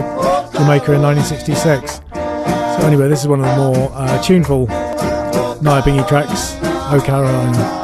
[0.52, 2.00] Jamaica in 1966.
[2.12, 6.56] So anyway, this is one of the more uh, tuneful Nyabinghi tracks,
[6.90, 7.75] Oh Carolina.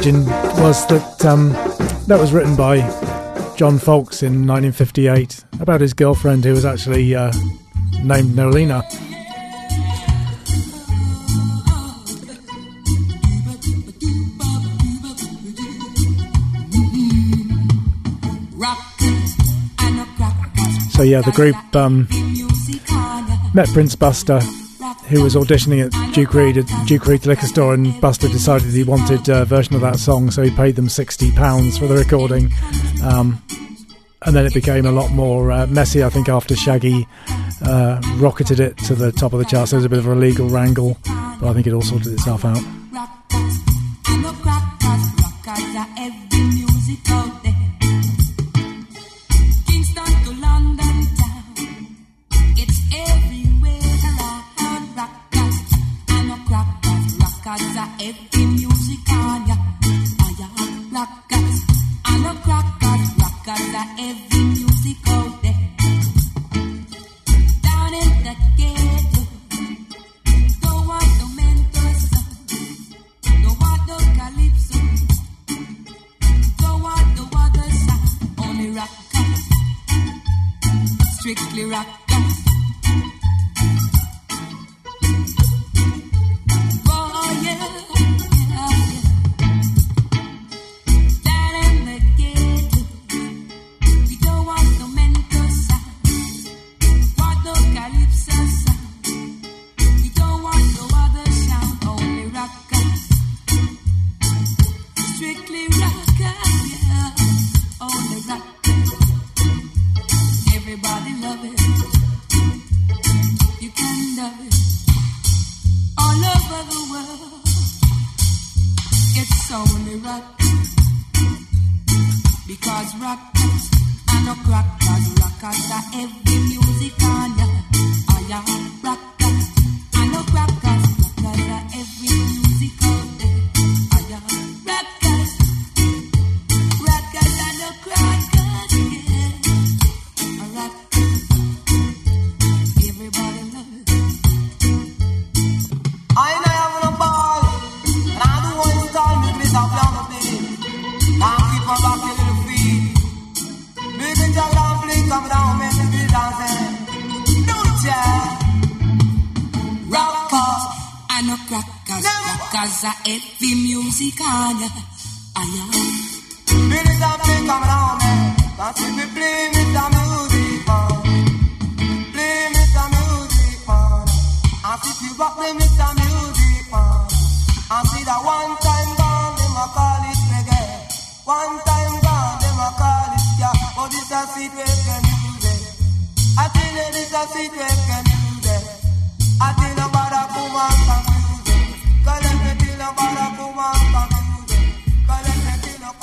[0.00, 0.26] Legend
[0.62, 1.50] was that um,
[2.06, 2.78] that was written by
[3.54, 7.30] John Folkes in 1958 about his girlfriend who was actually uh,
[8.02, 8.80] named Nolina.
[20.92, 22.08] So yeah, the group um,
[23.52, 24.40] met Prince Buster,
[25.10, 28.84] who was auditioning at Duke Reid at Duke Reid Liquor Store, and Buster decided he
[28.84, 32.52] wanted a version of that song, so he paid them sixty pounds for the recording.
[33.02, 33.42] Um,
[34.22, 37.08] and then it became a lot more uh, messy, I think, after Shaggy
[37.62, 39.72] uh, rocketed it to the top of the charts.
[39.72, 42.44] There was a bit of a legal wrangle, but I think it all sorted itself
[42.44, 42.62] out.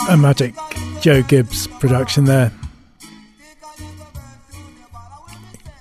[0.09, 0.55] A magic.
[1.01, 2.51] Joe Gibbs production there.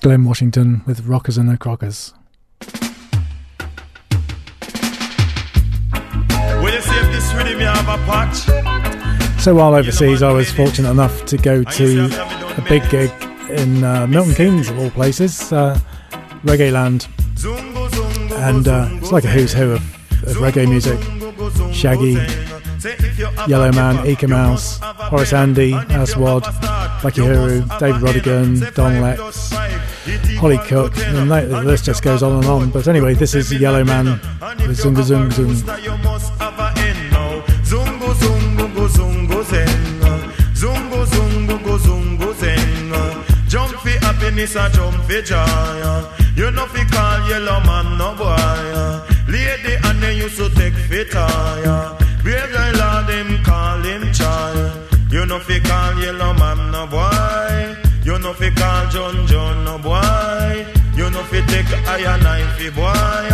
[0.02, 2.12] Glen Washington with Rockers and the Crockers.
[6.60, 10.50] When you see if this rhythm you have a patch, So while overseas, I was
[10.50, 12.04] fortunate enough to go to
[12.56, 13.12] a big gig
[13.56, 15.78] in uh, Milton Keynes, of all places, uh,
[16.44, 17.08] Reggae Land.
[18.34, 19.82] And uh, it's like a who's who of,
[20.24, 20.98] of reggae music.
[21.72, 22.12] Shaggy,
[23.48, 26.44] Yellowman, Eka Mouse, Horace Andy, Aswad,
[27.04, 29.52] Lucky Huru, David Rodigan, Don Letts,
[30.38, 32.70] Hollie Cook, and the list just goes on and on.
[32.70, 34.06] But anyway, this is Yellowman
[34.66, 36.65] with Zunga Zung Zung.
[44.36, 45.36] Happiness and jump for joy.
[45.36, 46.12] Uh.
[46.36, 48.24] You know fi call yellow man no boy.
[48.26, 49.06] Uh.
[49.28, 51.64] Lady and they used to take fit tire.
[51.66, 51.98] Uh.
[52.22, 54.88] Brave guy lord him call him child.
[55.10, 57.76] You know fi call yellow man no boy.
[58.04, 60.66] You know fi call John John no boy.
[60.96, 63.30] You know fi take iron knife fi boy.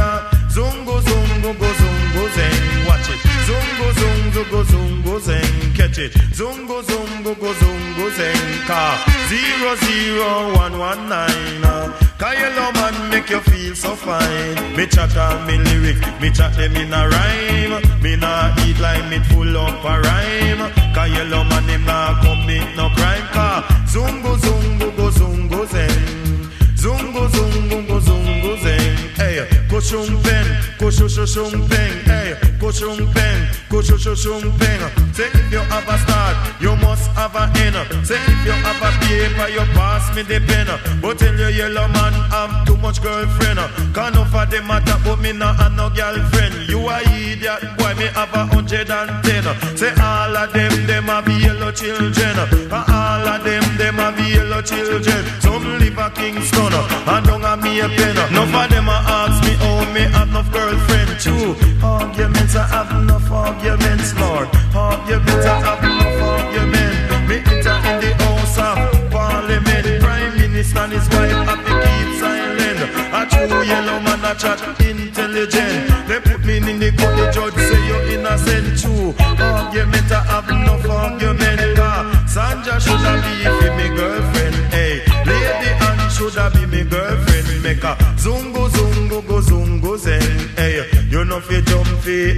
[0.54, 2.86] Zungu zungu go zungu zen.
[2.86, 3.20] Watch it.
[3.46, 5.71] Zungu zungu go zungu zen.
[5.92, 6.12] Catch it.
[6.32, 8.66] Zungu zungu go zungu zen.
[8.66, 8.96] Car
[9.28, 11.92] zero zero one one nine.
[12.18, 14.76] Cause man make you feel so fine.
[14.76, 15.12] Me chat
[15.46, 18.00] me lyrics, me chat them in a rhyme.
[18.00, 20.72] Me nah eat like me full up a rhyme.
[21.12, 23.26] Yellow man him nah commit no crime.
[23.32, 25.01] Car zungu zungu go
[29.82, 30.02] zen.
[30.02, 30.46] Hey, kushung pen,
[30.78, 32.04] kushu shushung pen.
[32.04, 35.12] Hey, kushung pen, kushushung ping.
[35.12, 37.76] Say if you have a start, you must have a end.
[38.06, 40.66] Say if you have a paper, you pass me the pen.
[41.00, 43.58] But tell your yellow man have too much girlfriend.
[43.94, 46.68] Can't offer them matter, but me not have no girlfriend.
[46.68, 49.44] You a idiot, boy, me have a hundred and ten.
[49.76, 52.38] Say all of them, them have yellow children.
[52.38, 55.24] And all of them, them have yellow children.
[55.40, 58.16] Some live a Kingston, and don't have me a pen.
[58.32, 61.10] None of them a ask me, oh, me have enough girlfriend.
[61.20, 64.48] True, arguments, I have enough arguments, Lord.
[64.74, 67.28] Arguments, I have enough arguments.
[67.28, 69.86] Me enter in the house of parliament.
[70.02, 72.80] Prime Minister and his wife have to keep silent.
[73.14, 76.08] A true yellow man, a chat intelligent.
[76.08, 78.66] They put me in the court, the judge say you're innocent.
[78.80, 81.60] True, argument, I have enough argument.
[82.28, 84.54] Sandra should have be me girlfriend.
[84.72, 87.62] Hey, lady Anne should have be me girlfriend.
[87.62, 88.51] Make a zungo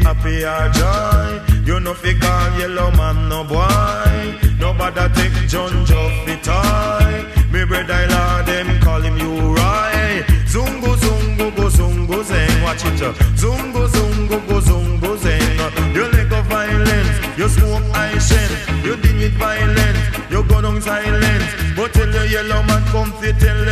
[0.02, 1.40] happy or joy.
[1.64, 4.38] You know fi call yellow man no boy.
[4.58, 7.52] Nobody take John Joff fi toy.
[7.52, 10.24] Me brother Lord them call him you right.
[10.46, 12.62] Zungo zungo go zungo zen.
[12.62, 13.00] Watch it.
[13.36, 15.94] Zungo zungo go zungo zen.
[15.94, 17.38] You leg of violence.
[17.38, 18.50] You smoke I shen.
[18.84, 19.98] You deal with violence.
[20.30, 21.44] You go down silence.
[21.76, 23.63] But tell the yellow man come fi tell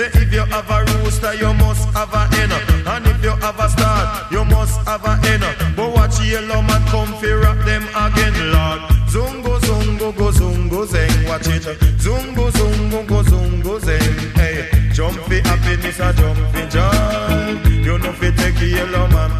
[0.00, 2.50] Say if you have a rooster, you must have a hen.
[2.86, 5.42] And if you have a star, you must have a hen.
[5.76, 8.80] But watch yellow man come fi rock them again, Lord.
[9.12, 11.64] Zungo zungo go zungo zeng, watch it.
[12.00, 14.16] Zungo zungo go zungo zeng.
[14.36, 17.70] Hey, jump fi happiness and jump fi joy.
[17.84, 19.39] You know fi take yellow man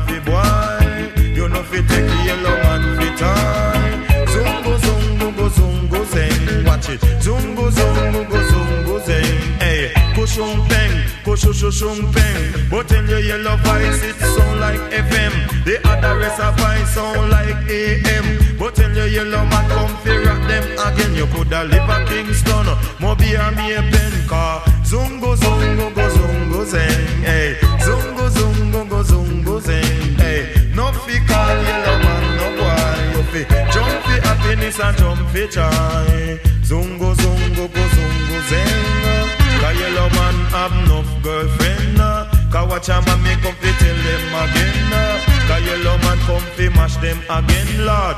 [11.81, 12.69] kushushung peng.
[12.71, 15.65] But tell your yellow voice it sound like FM.
[15.65, 18.59] The other rest of voice sound like AM.
[18.59, 21.15] But tell your yellow man come fi rock them again.
[21.15, 22.67] You coulda live a Kingston,
[23.01, 24.61] Moby or me a pen car.
[24.85, 27.23] Zungo zungo go zungo zeng.
[27.25, 30.19] Hey, zungo zungo go zungo zeng.
[30.19, 33.19] Hey, no fi call yellow man no boy.
[33.19, 36.39] You fi jump fi happiness and jump fi joy.
[36.63, 39.40] Zungo zungo go zungo zeng.
[39.61, 42.01] Cause yellow man have enough girlfriend.
[42.01, 42.27] uh.
[42.51, 44.93] Cause watch a man me come fi tell them again.
[44.93, 45.21] uh.
[45.49, 48.17] Cause yellow man come fi mash them again, Lord.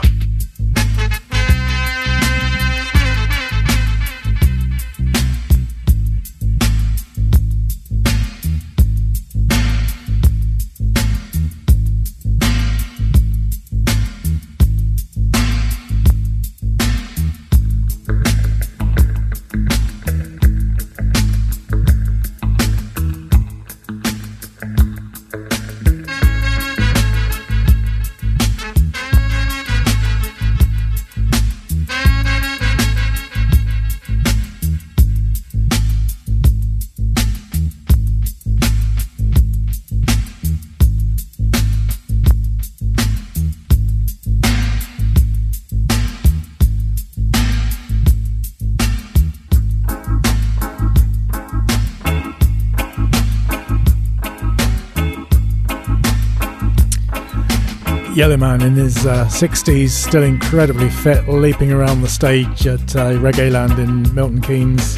[58.15, 63.51] Yellowman in his uh, 60s, still incredibly fit, leaping around the stage at uh, Reggae
[63.51, 64.97] Land in Milton Keynes.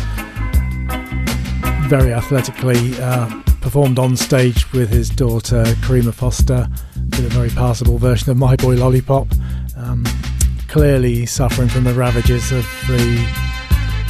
[1.88, 6.66] Very athletically uh, performed on stage with his daughter Karima Foster.
[7.10, 9.28] Did a very passable version of My Boy Lollipop.
[9.76, 10.04] Um,
[10.66, 13.24] clearly suffering from the ravages of the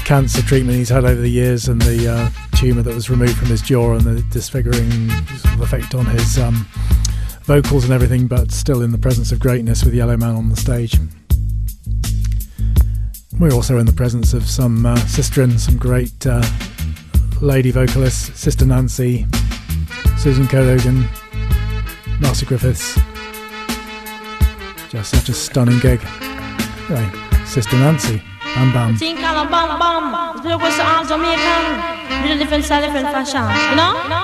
[0.07, 3.49] cancer treatment he's had over the years and the uh, tumour that was removed from
[3.49, 5.11] his jaw and the disfiguring
[5.61, 6.67] effect on his um,
[7.45, 10.99] vocals and everything, but still in the presence of greatness with Yellowman on the stage.
[13.39, 16.43] We're also in the presence of some uh, Sistren, some great uh,
[17.43, 19.27] lady vocalists, Sister Nancy,
[20.17, 21.07] Susan Cadogan,
[22.21, 22.99] Marcia Griffiths.
[24.89, 26.01] Just such a stunning gig.
[26.89, 27.11] Anyway,
[27.45, 28.23] Sister Nancy,
[28.55, 28.97] Bam Bam.
[28.97, 30.45] Think of bam bam.
[30.45, 32.23] Look what's all Jamaican.
[32.23, 33.43] Little different style, different fashion.
[33.71, 33.93] You know?
[34.09, 34.24] Tell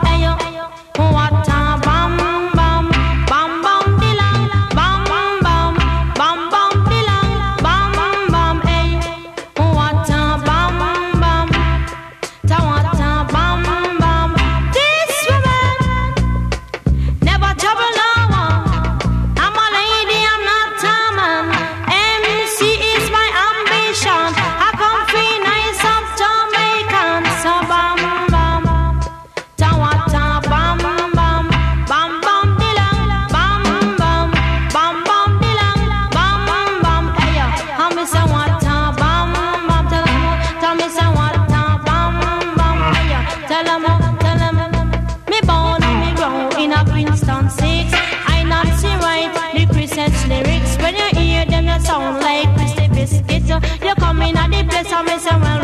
[53.51, 53.59] You.
[53.95, 55.60] Come in at the place I'm say, well,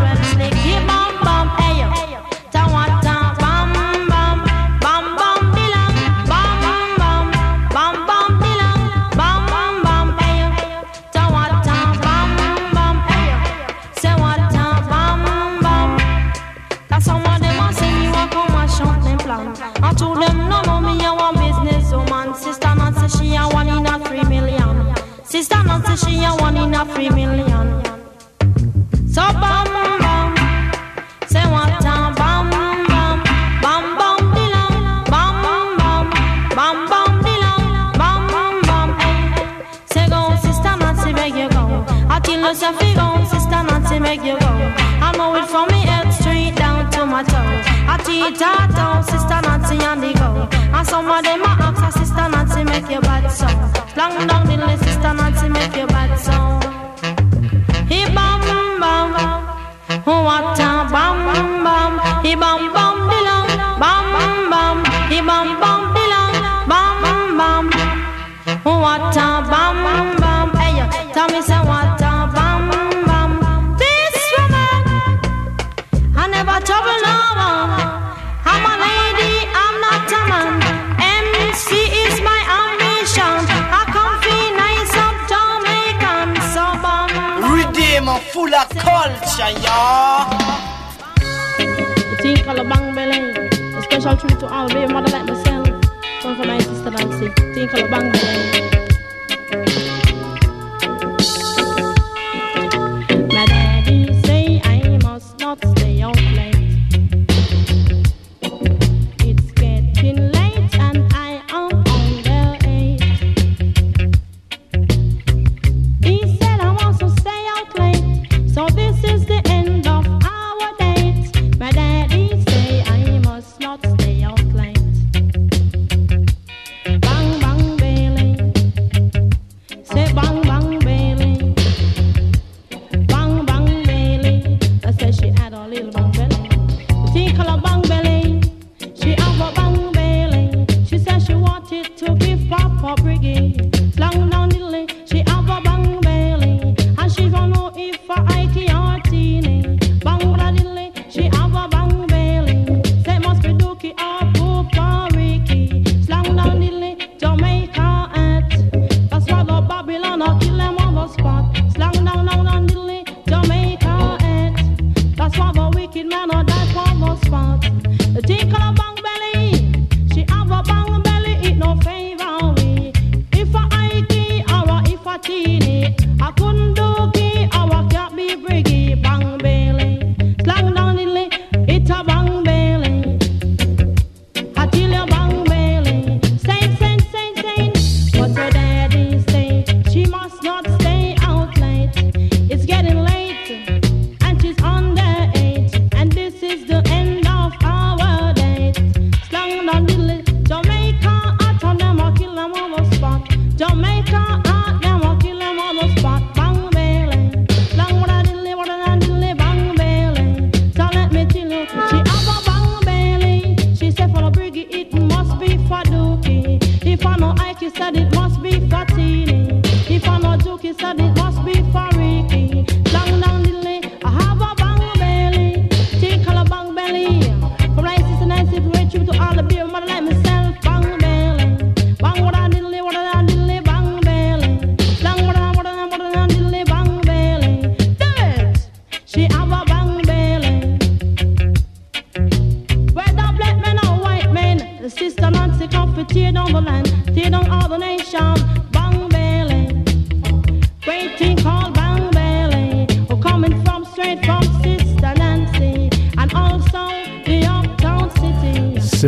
[204.17, 206.36] Now I'll am a on the spot.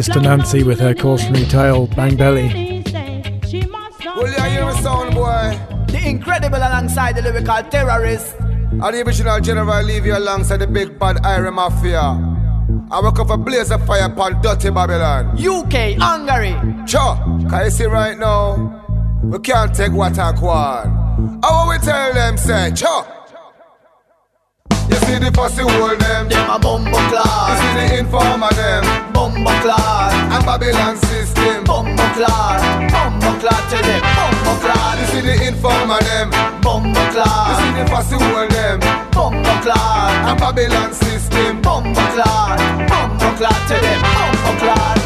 [0.10, 2.48] Sister Nancy with her cautionary tale, Bang Belly.
[2.48, 5.56] Will you hear me sound, boy?
[5.86, 8.36] The incredible alongside the lyrical terrorist.
[8.40, 12.02] And the original General Levy alongside the big bad Iron Mafia.
[12.90, 15.38] I work up a blaze of fire upon dirty Babylon.
[15.38, 16.56] UK, Hungary.
[16.88, 17.15] Sure,
[17.48, 19.22] can you see right now?
[19.26, 21.45] We can't take what I want.
[21.45, 23.06] I will tell them, say, sure
[25.20, 26.30] see the fussy world them.
[26.30, 29.14] Them a bumbo You class, see the informer them.
[29.14, 31.59] bumbo class, And Babylon system.
[31.70, 36.28] Bumbo class, bumbo class to them, bumbo You class, see the informer them.
[36.66, 38.80] bumbo You class, see the world them.
[39.14, 41.62] bumbo class, And Babylon system.
[41.62, 42.58] bumbo class,
[42.90, 44.98] bumbo class to them, bumbo class.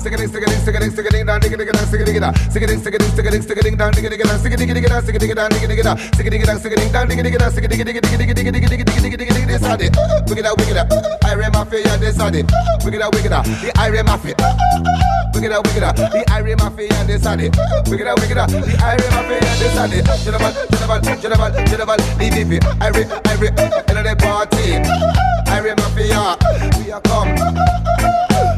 [0.00, 1.56] Stick a ding, stick a ding, stick a ding, stick a ding down, dig a
[1.56, 3.26] dig a down, stick a dig a down, stick a ding, stick a ding, stick
[3.26, 4.74] a ding, stick a ding down, dig a dig a down, stick a dig a
[4.74, 6.30] dig a down, stick a dig a down, dig a dig a down, stick a
[6.30, 7.80] dig a down, stick a ding down, dig a dig a down, stick a dig
[7.80, 9.02] a dig a dig a dig a dig a dig a dig a dig a
[9.02, 9.46] dig a dig a dig.
[9.50, 9.90] This are the
[10.28, 10.86] wicked wicked out,
[11.26, 11.98] Iron Mafia.
[11.98, 12.42] This are the
[12.84, 14.34] wicked wicked the Iron Mafia.
[15.34, 17.50] Wicked out, wicked out, the Irie Mafia and the Sunny.
[17.90, 18.50] Wicked up, wicked up.
[18.50, 19.98] The Irie Mafia and the Sunny.
[20.24, 21.96] General, general, general, general.
[21.96, 22.52] The VIP,
[22.82, 23.52] Irish, Irish.
[23.88, 24.80] End of the party.
[25.50, 26.36] Irie Mafia,
[26.78, 27.34] we are come.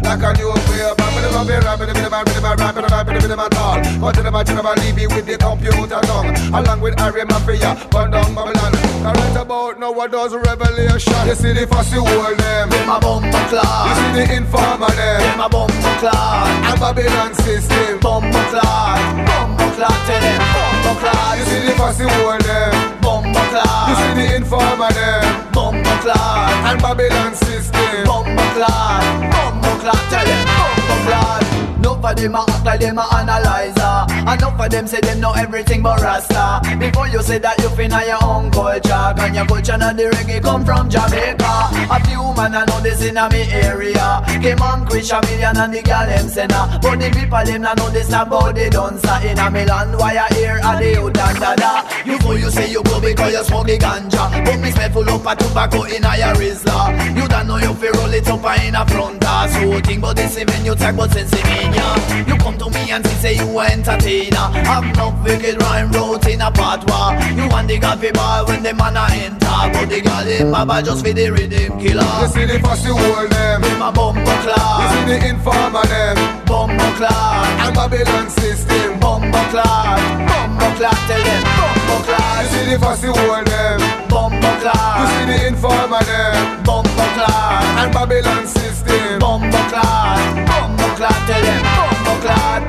[0.03, 1.98] Like a new wave, rapping, rapping, rapping.
[2.19, 3.79] I rhythm, I rap, and I rap, and rhythm at all.
[4.01, 6.35] But to them, I tell them, I leave you with the computer tongue.
[6.51, 8.75] Along with Harry Mafia, but down Babylon.
[9.07, 11.15] I read about now what does revelation.
[11.31, 13.87] You see the fussy world, them, them a bumper clock.
[13.87, 16.51] You see the informer them, them a bumper clock.
[16.67, 21.39] And Babylon system, bumper clock, bumper clock to them, bumper clock.
[21.39, 23.87] You see the fussy world, them, bumper clock.
[23.87, 25.23] You see the informer them,
[25.55, 26.51] bumper clock.
[26.67, 31.58] And Babylon system, bumper clock, bumper clock to them, bumper clock.
[31.99, 34.07] Enough of them a act like them a analyzer.
[34.23, 36.63] Enough of them say them know everything but Rasta.
[36.79, 40.41] Before you say that you finna your own culture, can your culture not the reggae
[40.41, 41.43] come from Jamaica?
[41.91, 44.23] A few man I know this in a me area.
[44.41, 46.79] Came on Chris a million and the girl them say nah.
[46.79, 49.99] But the people them not know this about the dancer in a Milan.
[49.99, 51.83] Why I hear a the youth and dada.
[52.07, 54.31] You fool you say you go because you smoke the ganja.
[54.47, 56.95] But me smell full up of tobacco in a your Rizla.
[57.19, 59.49] You don't know you feel roll it up in a front door.
[59.51, 61.88] So think about this even you talk about Pennsylvania.
[62.29, 64.47] You come to me and say you entertainer.
[64.69, 67.17] Have no wicked rhyme wrote in a patois.
[67.37, 69.47] You want the coffee bar when the man a enter.
[69.73, 72.05] But the girl in my bar just for the rhythm killer.
[72.23, 73.63] You see the fussy world them.
[73.63, 76.17] Them a bumbo You see the informer them.
[76.47, 78.99] bumbo class, And Babylon system.
[79.01, 80.01] bumbo class,
[80.31, 80.99] bumbo class.
[81.09, 81.97] Tell them bumbo
[82.43, 83.81] You see the fussy world them.
[84.09, 84.51] bumbo
[84.99, 86.63] You see the informer them.
[86.65, 87.65] bumbo class.
[87.81, 89.19] And Babylon system.
[89.19, 92.63] Bumbo class, bumbo class, tell them bumbo class.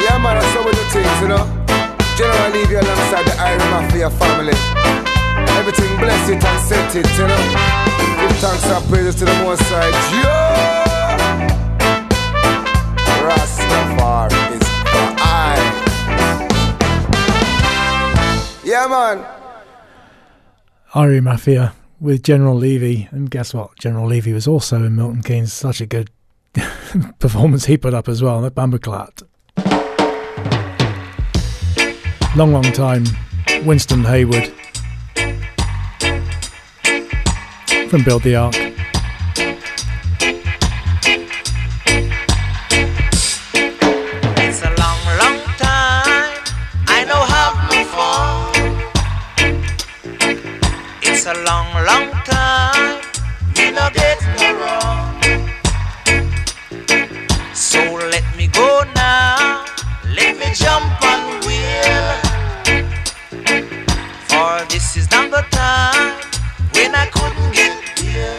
[0.00, 1.44] Yeah, man, that's how we do things, you know.
[2.16, 4.56] General Levy alongside the Irie Mafia family.
[5.58, 7.42] Everything bless it and set it, you know.
[8.20, 9.90] Give thanks and praises to the Most High.
[10.20, 11.48] Yeah!
[13.24, 14.62] Rastafari is
[15.18, 15.56] I.
[18.64, 19.24] Yeah, man.
[20.94, 23.78] Irie Mafia with General Levy, and guess what?
[23.78, 25.52] General Levy was also in Milton Keynes.
[25.52, 26.10] Such a good
[27.18, 28.40] performance he put up as well.
[28.40, 29.22] That Bambaclat.
[32.36, 33.04] Long, long time.
[33.64, 34.52] Winston Hayward
[37.90, 38.54] from Build the Ark.
[44.38, 46.38] It's a long long time
[46.86, 48.50] I know half before
[51.02, 51.69] it's a long,
[64.70, 66.14] this is not the time
[66.74, 68.36] when I couldn't get here.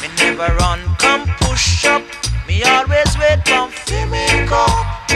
[0.00, 2.02] Me never run, come push up.
[2.46, 3.66] Me always wait for
[4.06, 5.10] me cup.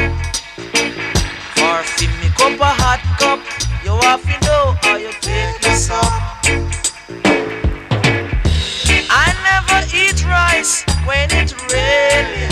[1.55, 3.41] For fi me cup a hot cup,
[3.85, 6.13] you have to know how you take this up.
[9.13, 12.50] I never eat rice when it really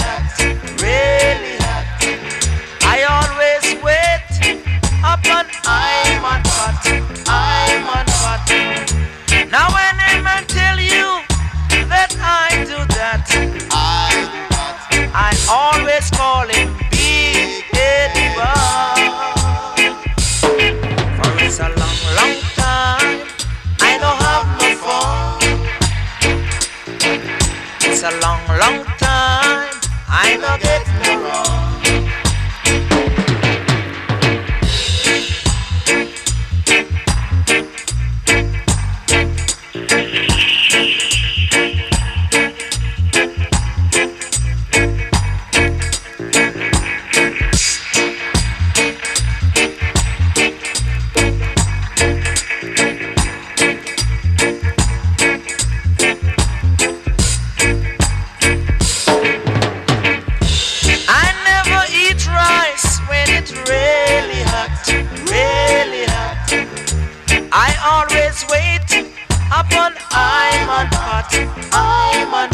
[71.72, 72.50] I'm on.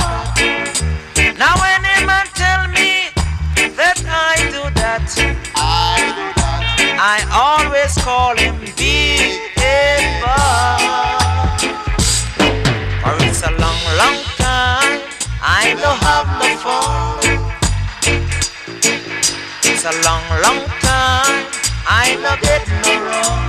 [1.38, 1.82] Now when
[2.34, 3.10] tell me
[3.78, 5.06] that I do that,
[5.54, 6.74] I do that.
[6.98, 8.64] I always call him
[13.02, 15.00] For it's a long, long time
[15.42, 17.20] I don't have no phone.
[19.64, 21.44] It's a long, long time
[21.86, 23.44] I no get no wrong.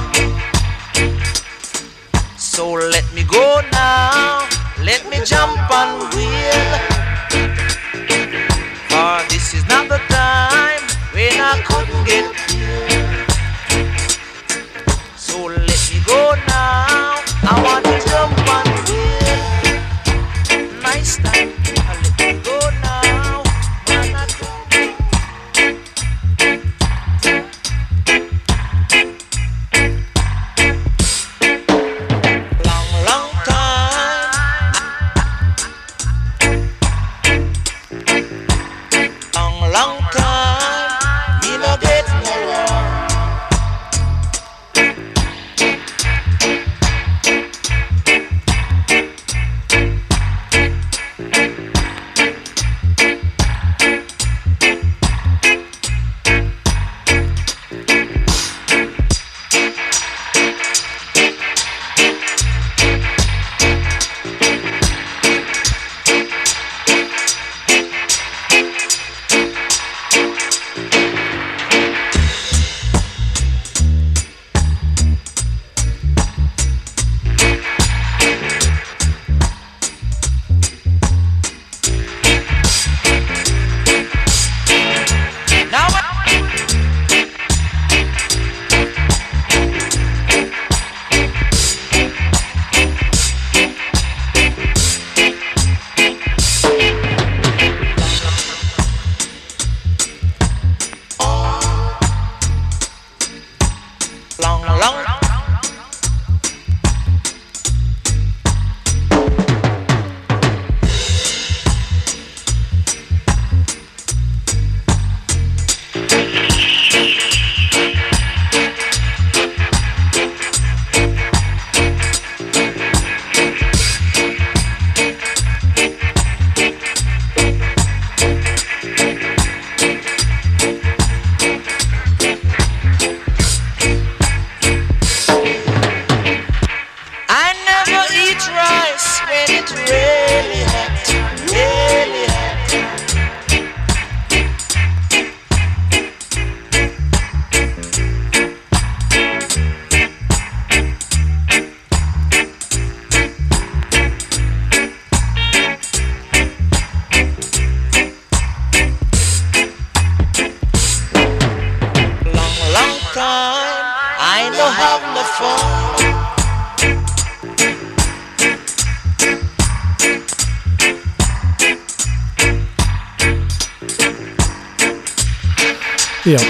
[2.38, 4.48] So let me go now,
[4.86, 6.70] let me jump on wheel.
[8.90, 12.35] For this is not the time when I couldn't get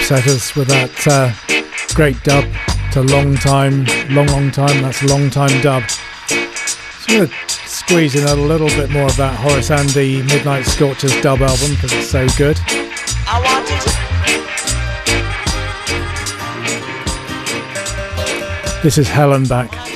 [0.08, 1.32] The us with that uh,
[1.96, 2.44] great dub
[2.92, 4.82] to long time, long, long time.
[4.82, 5.82] That's a long time dub.
[5.90, 6.76] So
[7.08, 11.20] I'm going to squeeze in a little bit more of that Horace Andy Midnight Scorchers
[11.22, 12.56] dub album because it's so good.
[13.26, 13.82] I want it.
[18.84, 19.95] This is Helen back.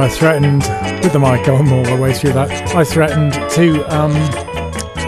[0.00, 0.62] I threatened,
[1.04, 4.12] with the mic on all the way through that, I threatened to um,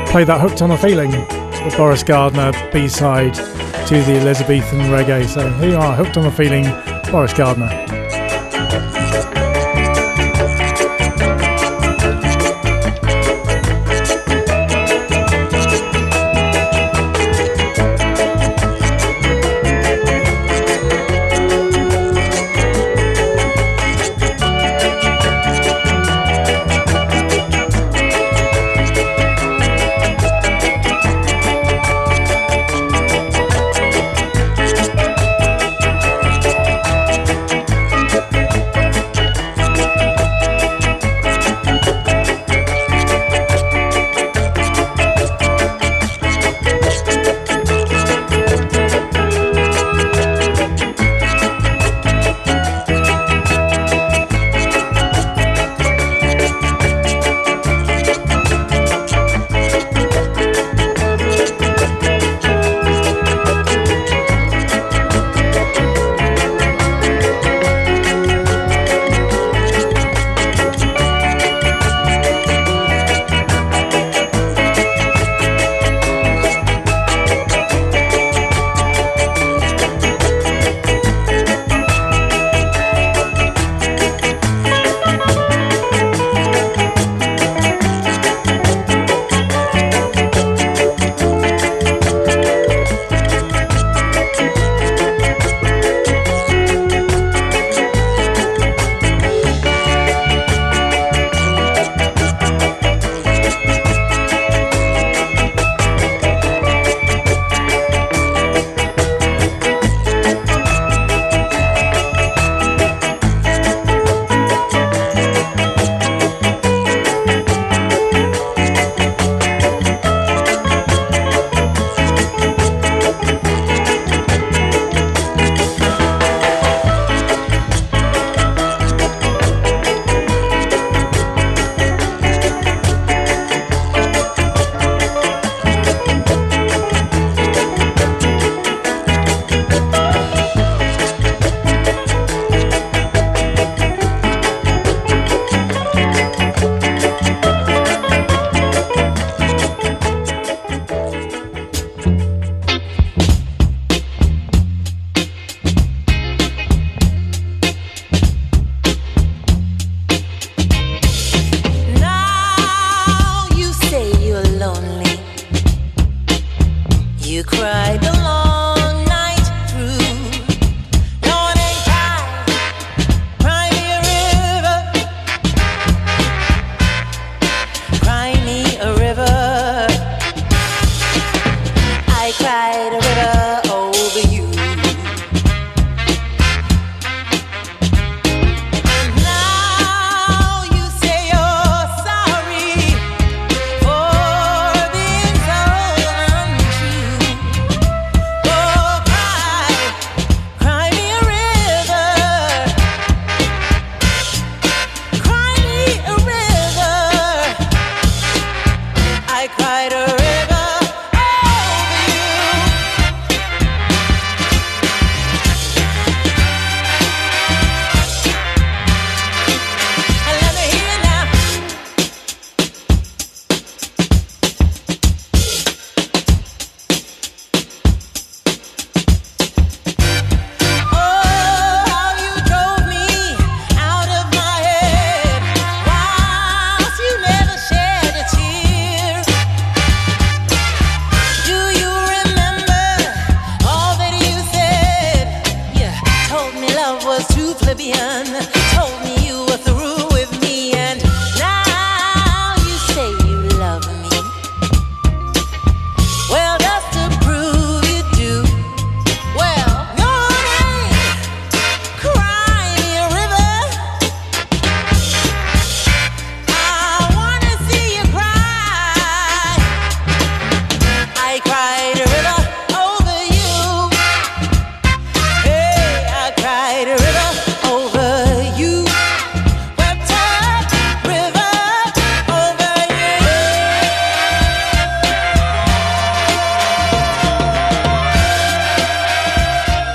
[0.07, 5.27] play that Hooked on a Feeling, the Boris Gardiner B side to the Elizabethan reggae.
[5.27, 6.65] So here you are, Hooked on a Feeling,
[7.11, 7.92] Boris Gardiner.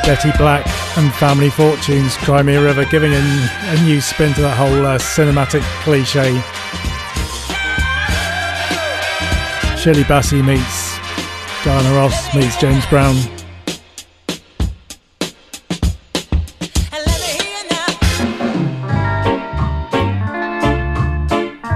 [0.07, 0.65] Betty Black
[0.97, 5.61] and Family Fortunes, Crimea River, giving a, a new spin to that whole uh, cinematic
[5.83, 6.31] cliche.
[9.77, 10.97] Shirley Bassey meets
[11.65, 13.15] Diana Ross meets James Brown.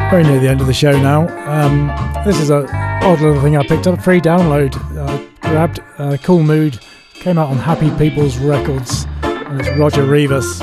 [0.09, 1.27] Very near the end of the show now.
[1.49, 1.87] Um,
[2.23, 2.65] this is a
[3.03, 4.77] odd little thing I picked up, free download.
[4.97, 6.79] Uh, grabbed uh, Cool Mood
[7.22, 10.57] came out on Happy People's Records, and it's Roger Rivas.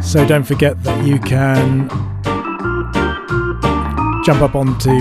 [0.00, 1.90] So don't forget that you can
[4.24, 4.98] jump up onto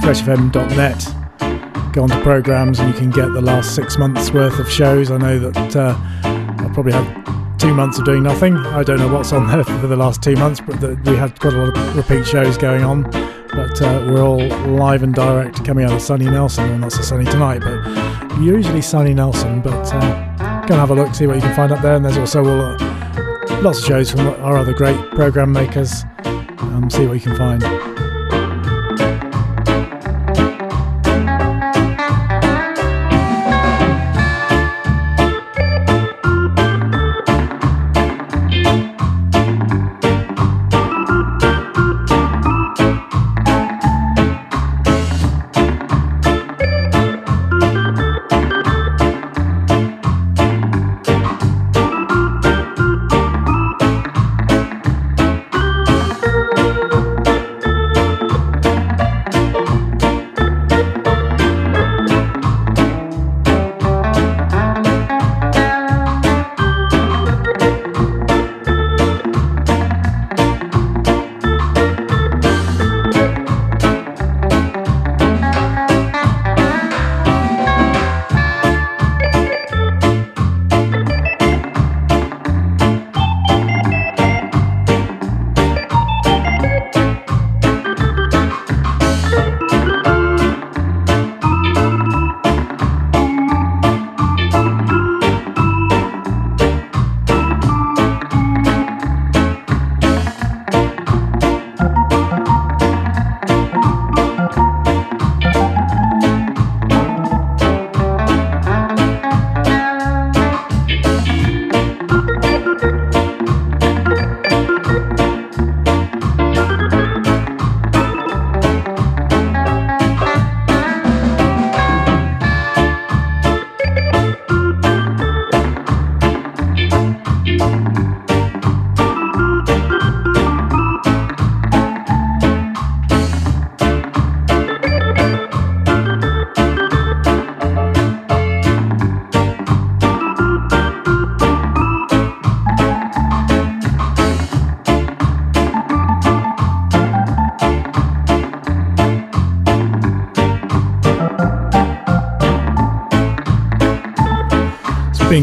[0.00, 5.10] freshfm.net, go onto programs, and you can get the last six months worth of shows.
[5.10, 5.94] I know that uh,
[6.24, 8.56] I probably had two months of doing nothing.
[8.56, 11.38] I don't know what's on there for the last two months, but the, we had
[11.38, 13.02] quite a lot of repeat shows going on.
[13.54, 16.70] But uh, we're all live and direct coming out of Sunny Nelson.
[16.70, 19.60] Well, not so sunny tonight, but usually Sunny Nelson.
[19.60, 20.00] But uh,
[20.66, 21.94] go and have a look, see what you can find up there.
[21.94, 26.04] And there's also all, uh, lots of shows from our other great program makers.
[26.24, 27.93] Um, see what you can find.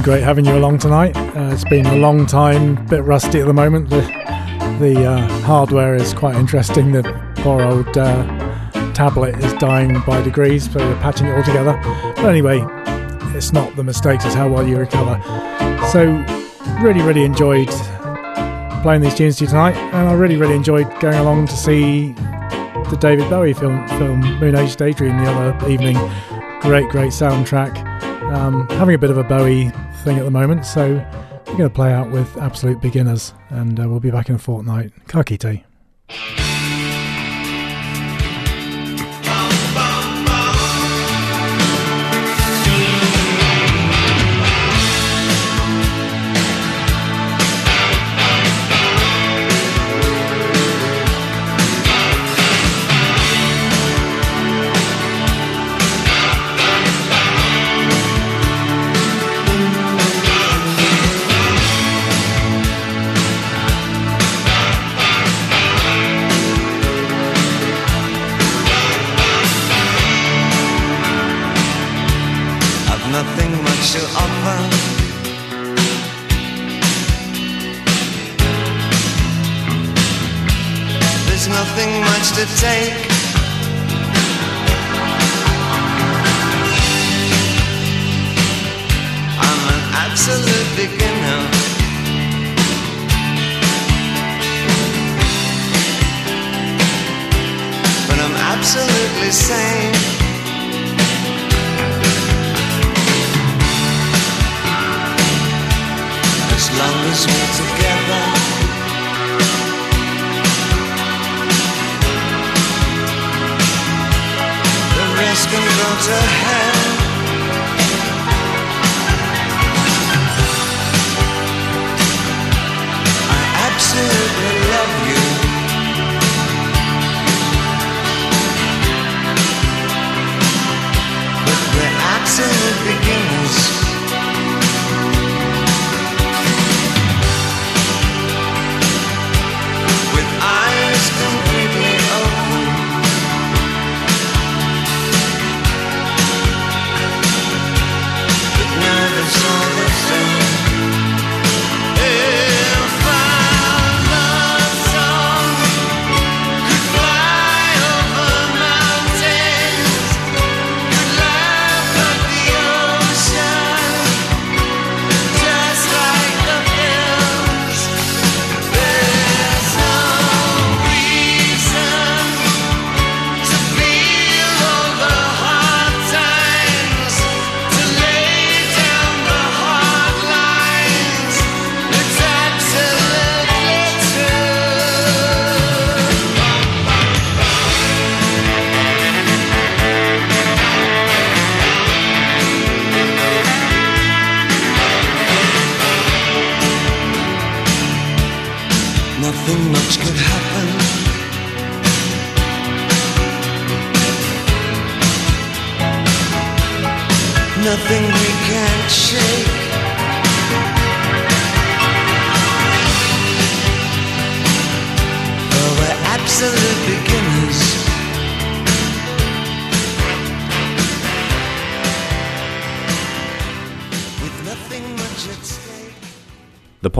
[0.02, 1.16] Been great having you along tonight.
[1.16, 3.90] Uh, it's been a long time, bit rusty at the moment.
[3.90, 4.02] The,
[4.80, 6.92] the uh, hardware is quite interesting.
[6.92, 7.04] The
[7.36, 8.24] poor old uh,
[8.94, 11.80] tablet is dying by degrees, but we're patching it all together.
[12.16, 12.66] But anyway,
[13.36, 15.22] it's not the mistakes, it's how well you recover.
[15.92, 16.06] So,
[16.82, 17.70] really, really enjoyed
[18.82, 22.14] playing these tunes to you tonight, and I really, really enjoyed going along to see
[22.90, 25.98] the David Bowie film, film Moon Age Daydream the other evening.
[26.62, 27.91] Great, great soundtrack.
[28.32, 29.72] Um, having a bit of a Bowie
[30.04, 30.94] thing at the moment, so
[31.48, 34.40] we're going to play out with Absolute Beginners, and uh, we'll be back in a
[34.40, 34.94] fortnight.
[35.08, 35.38] Kaki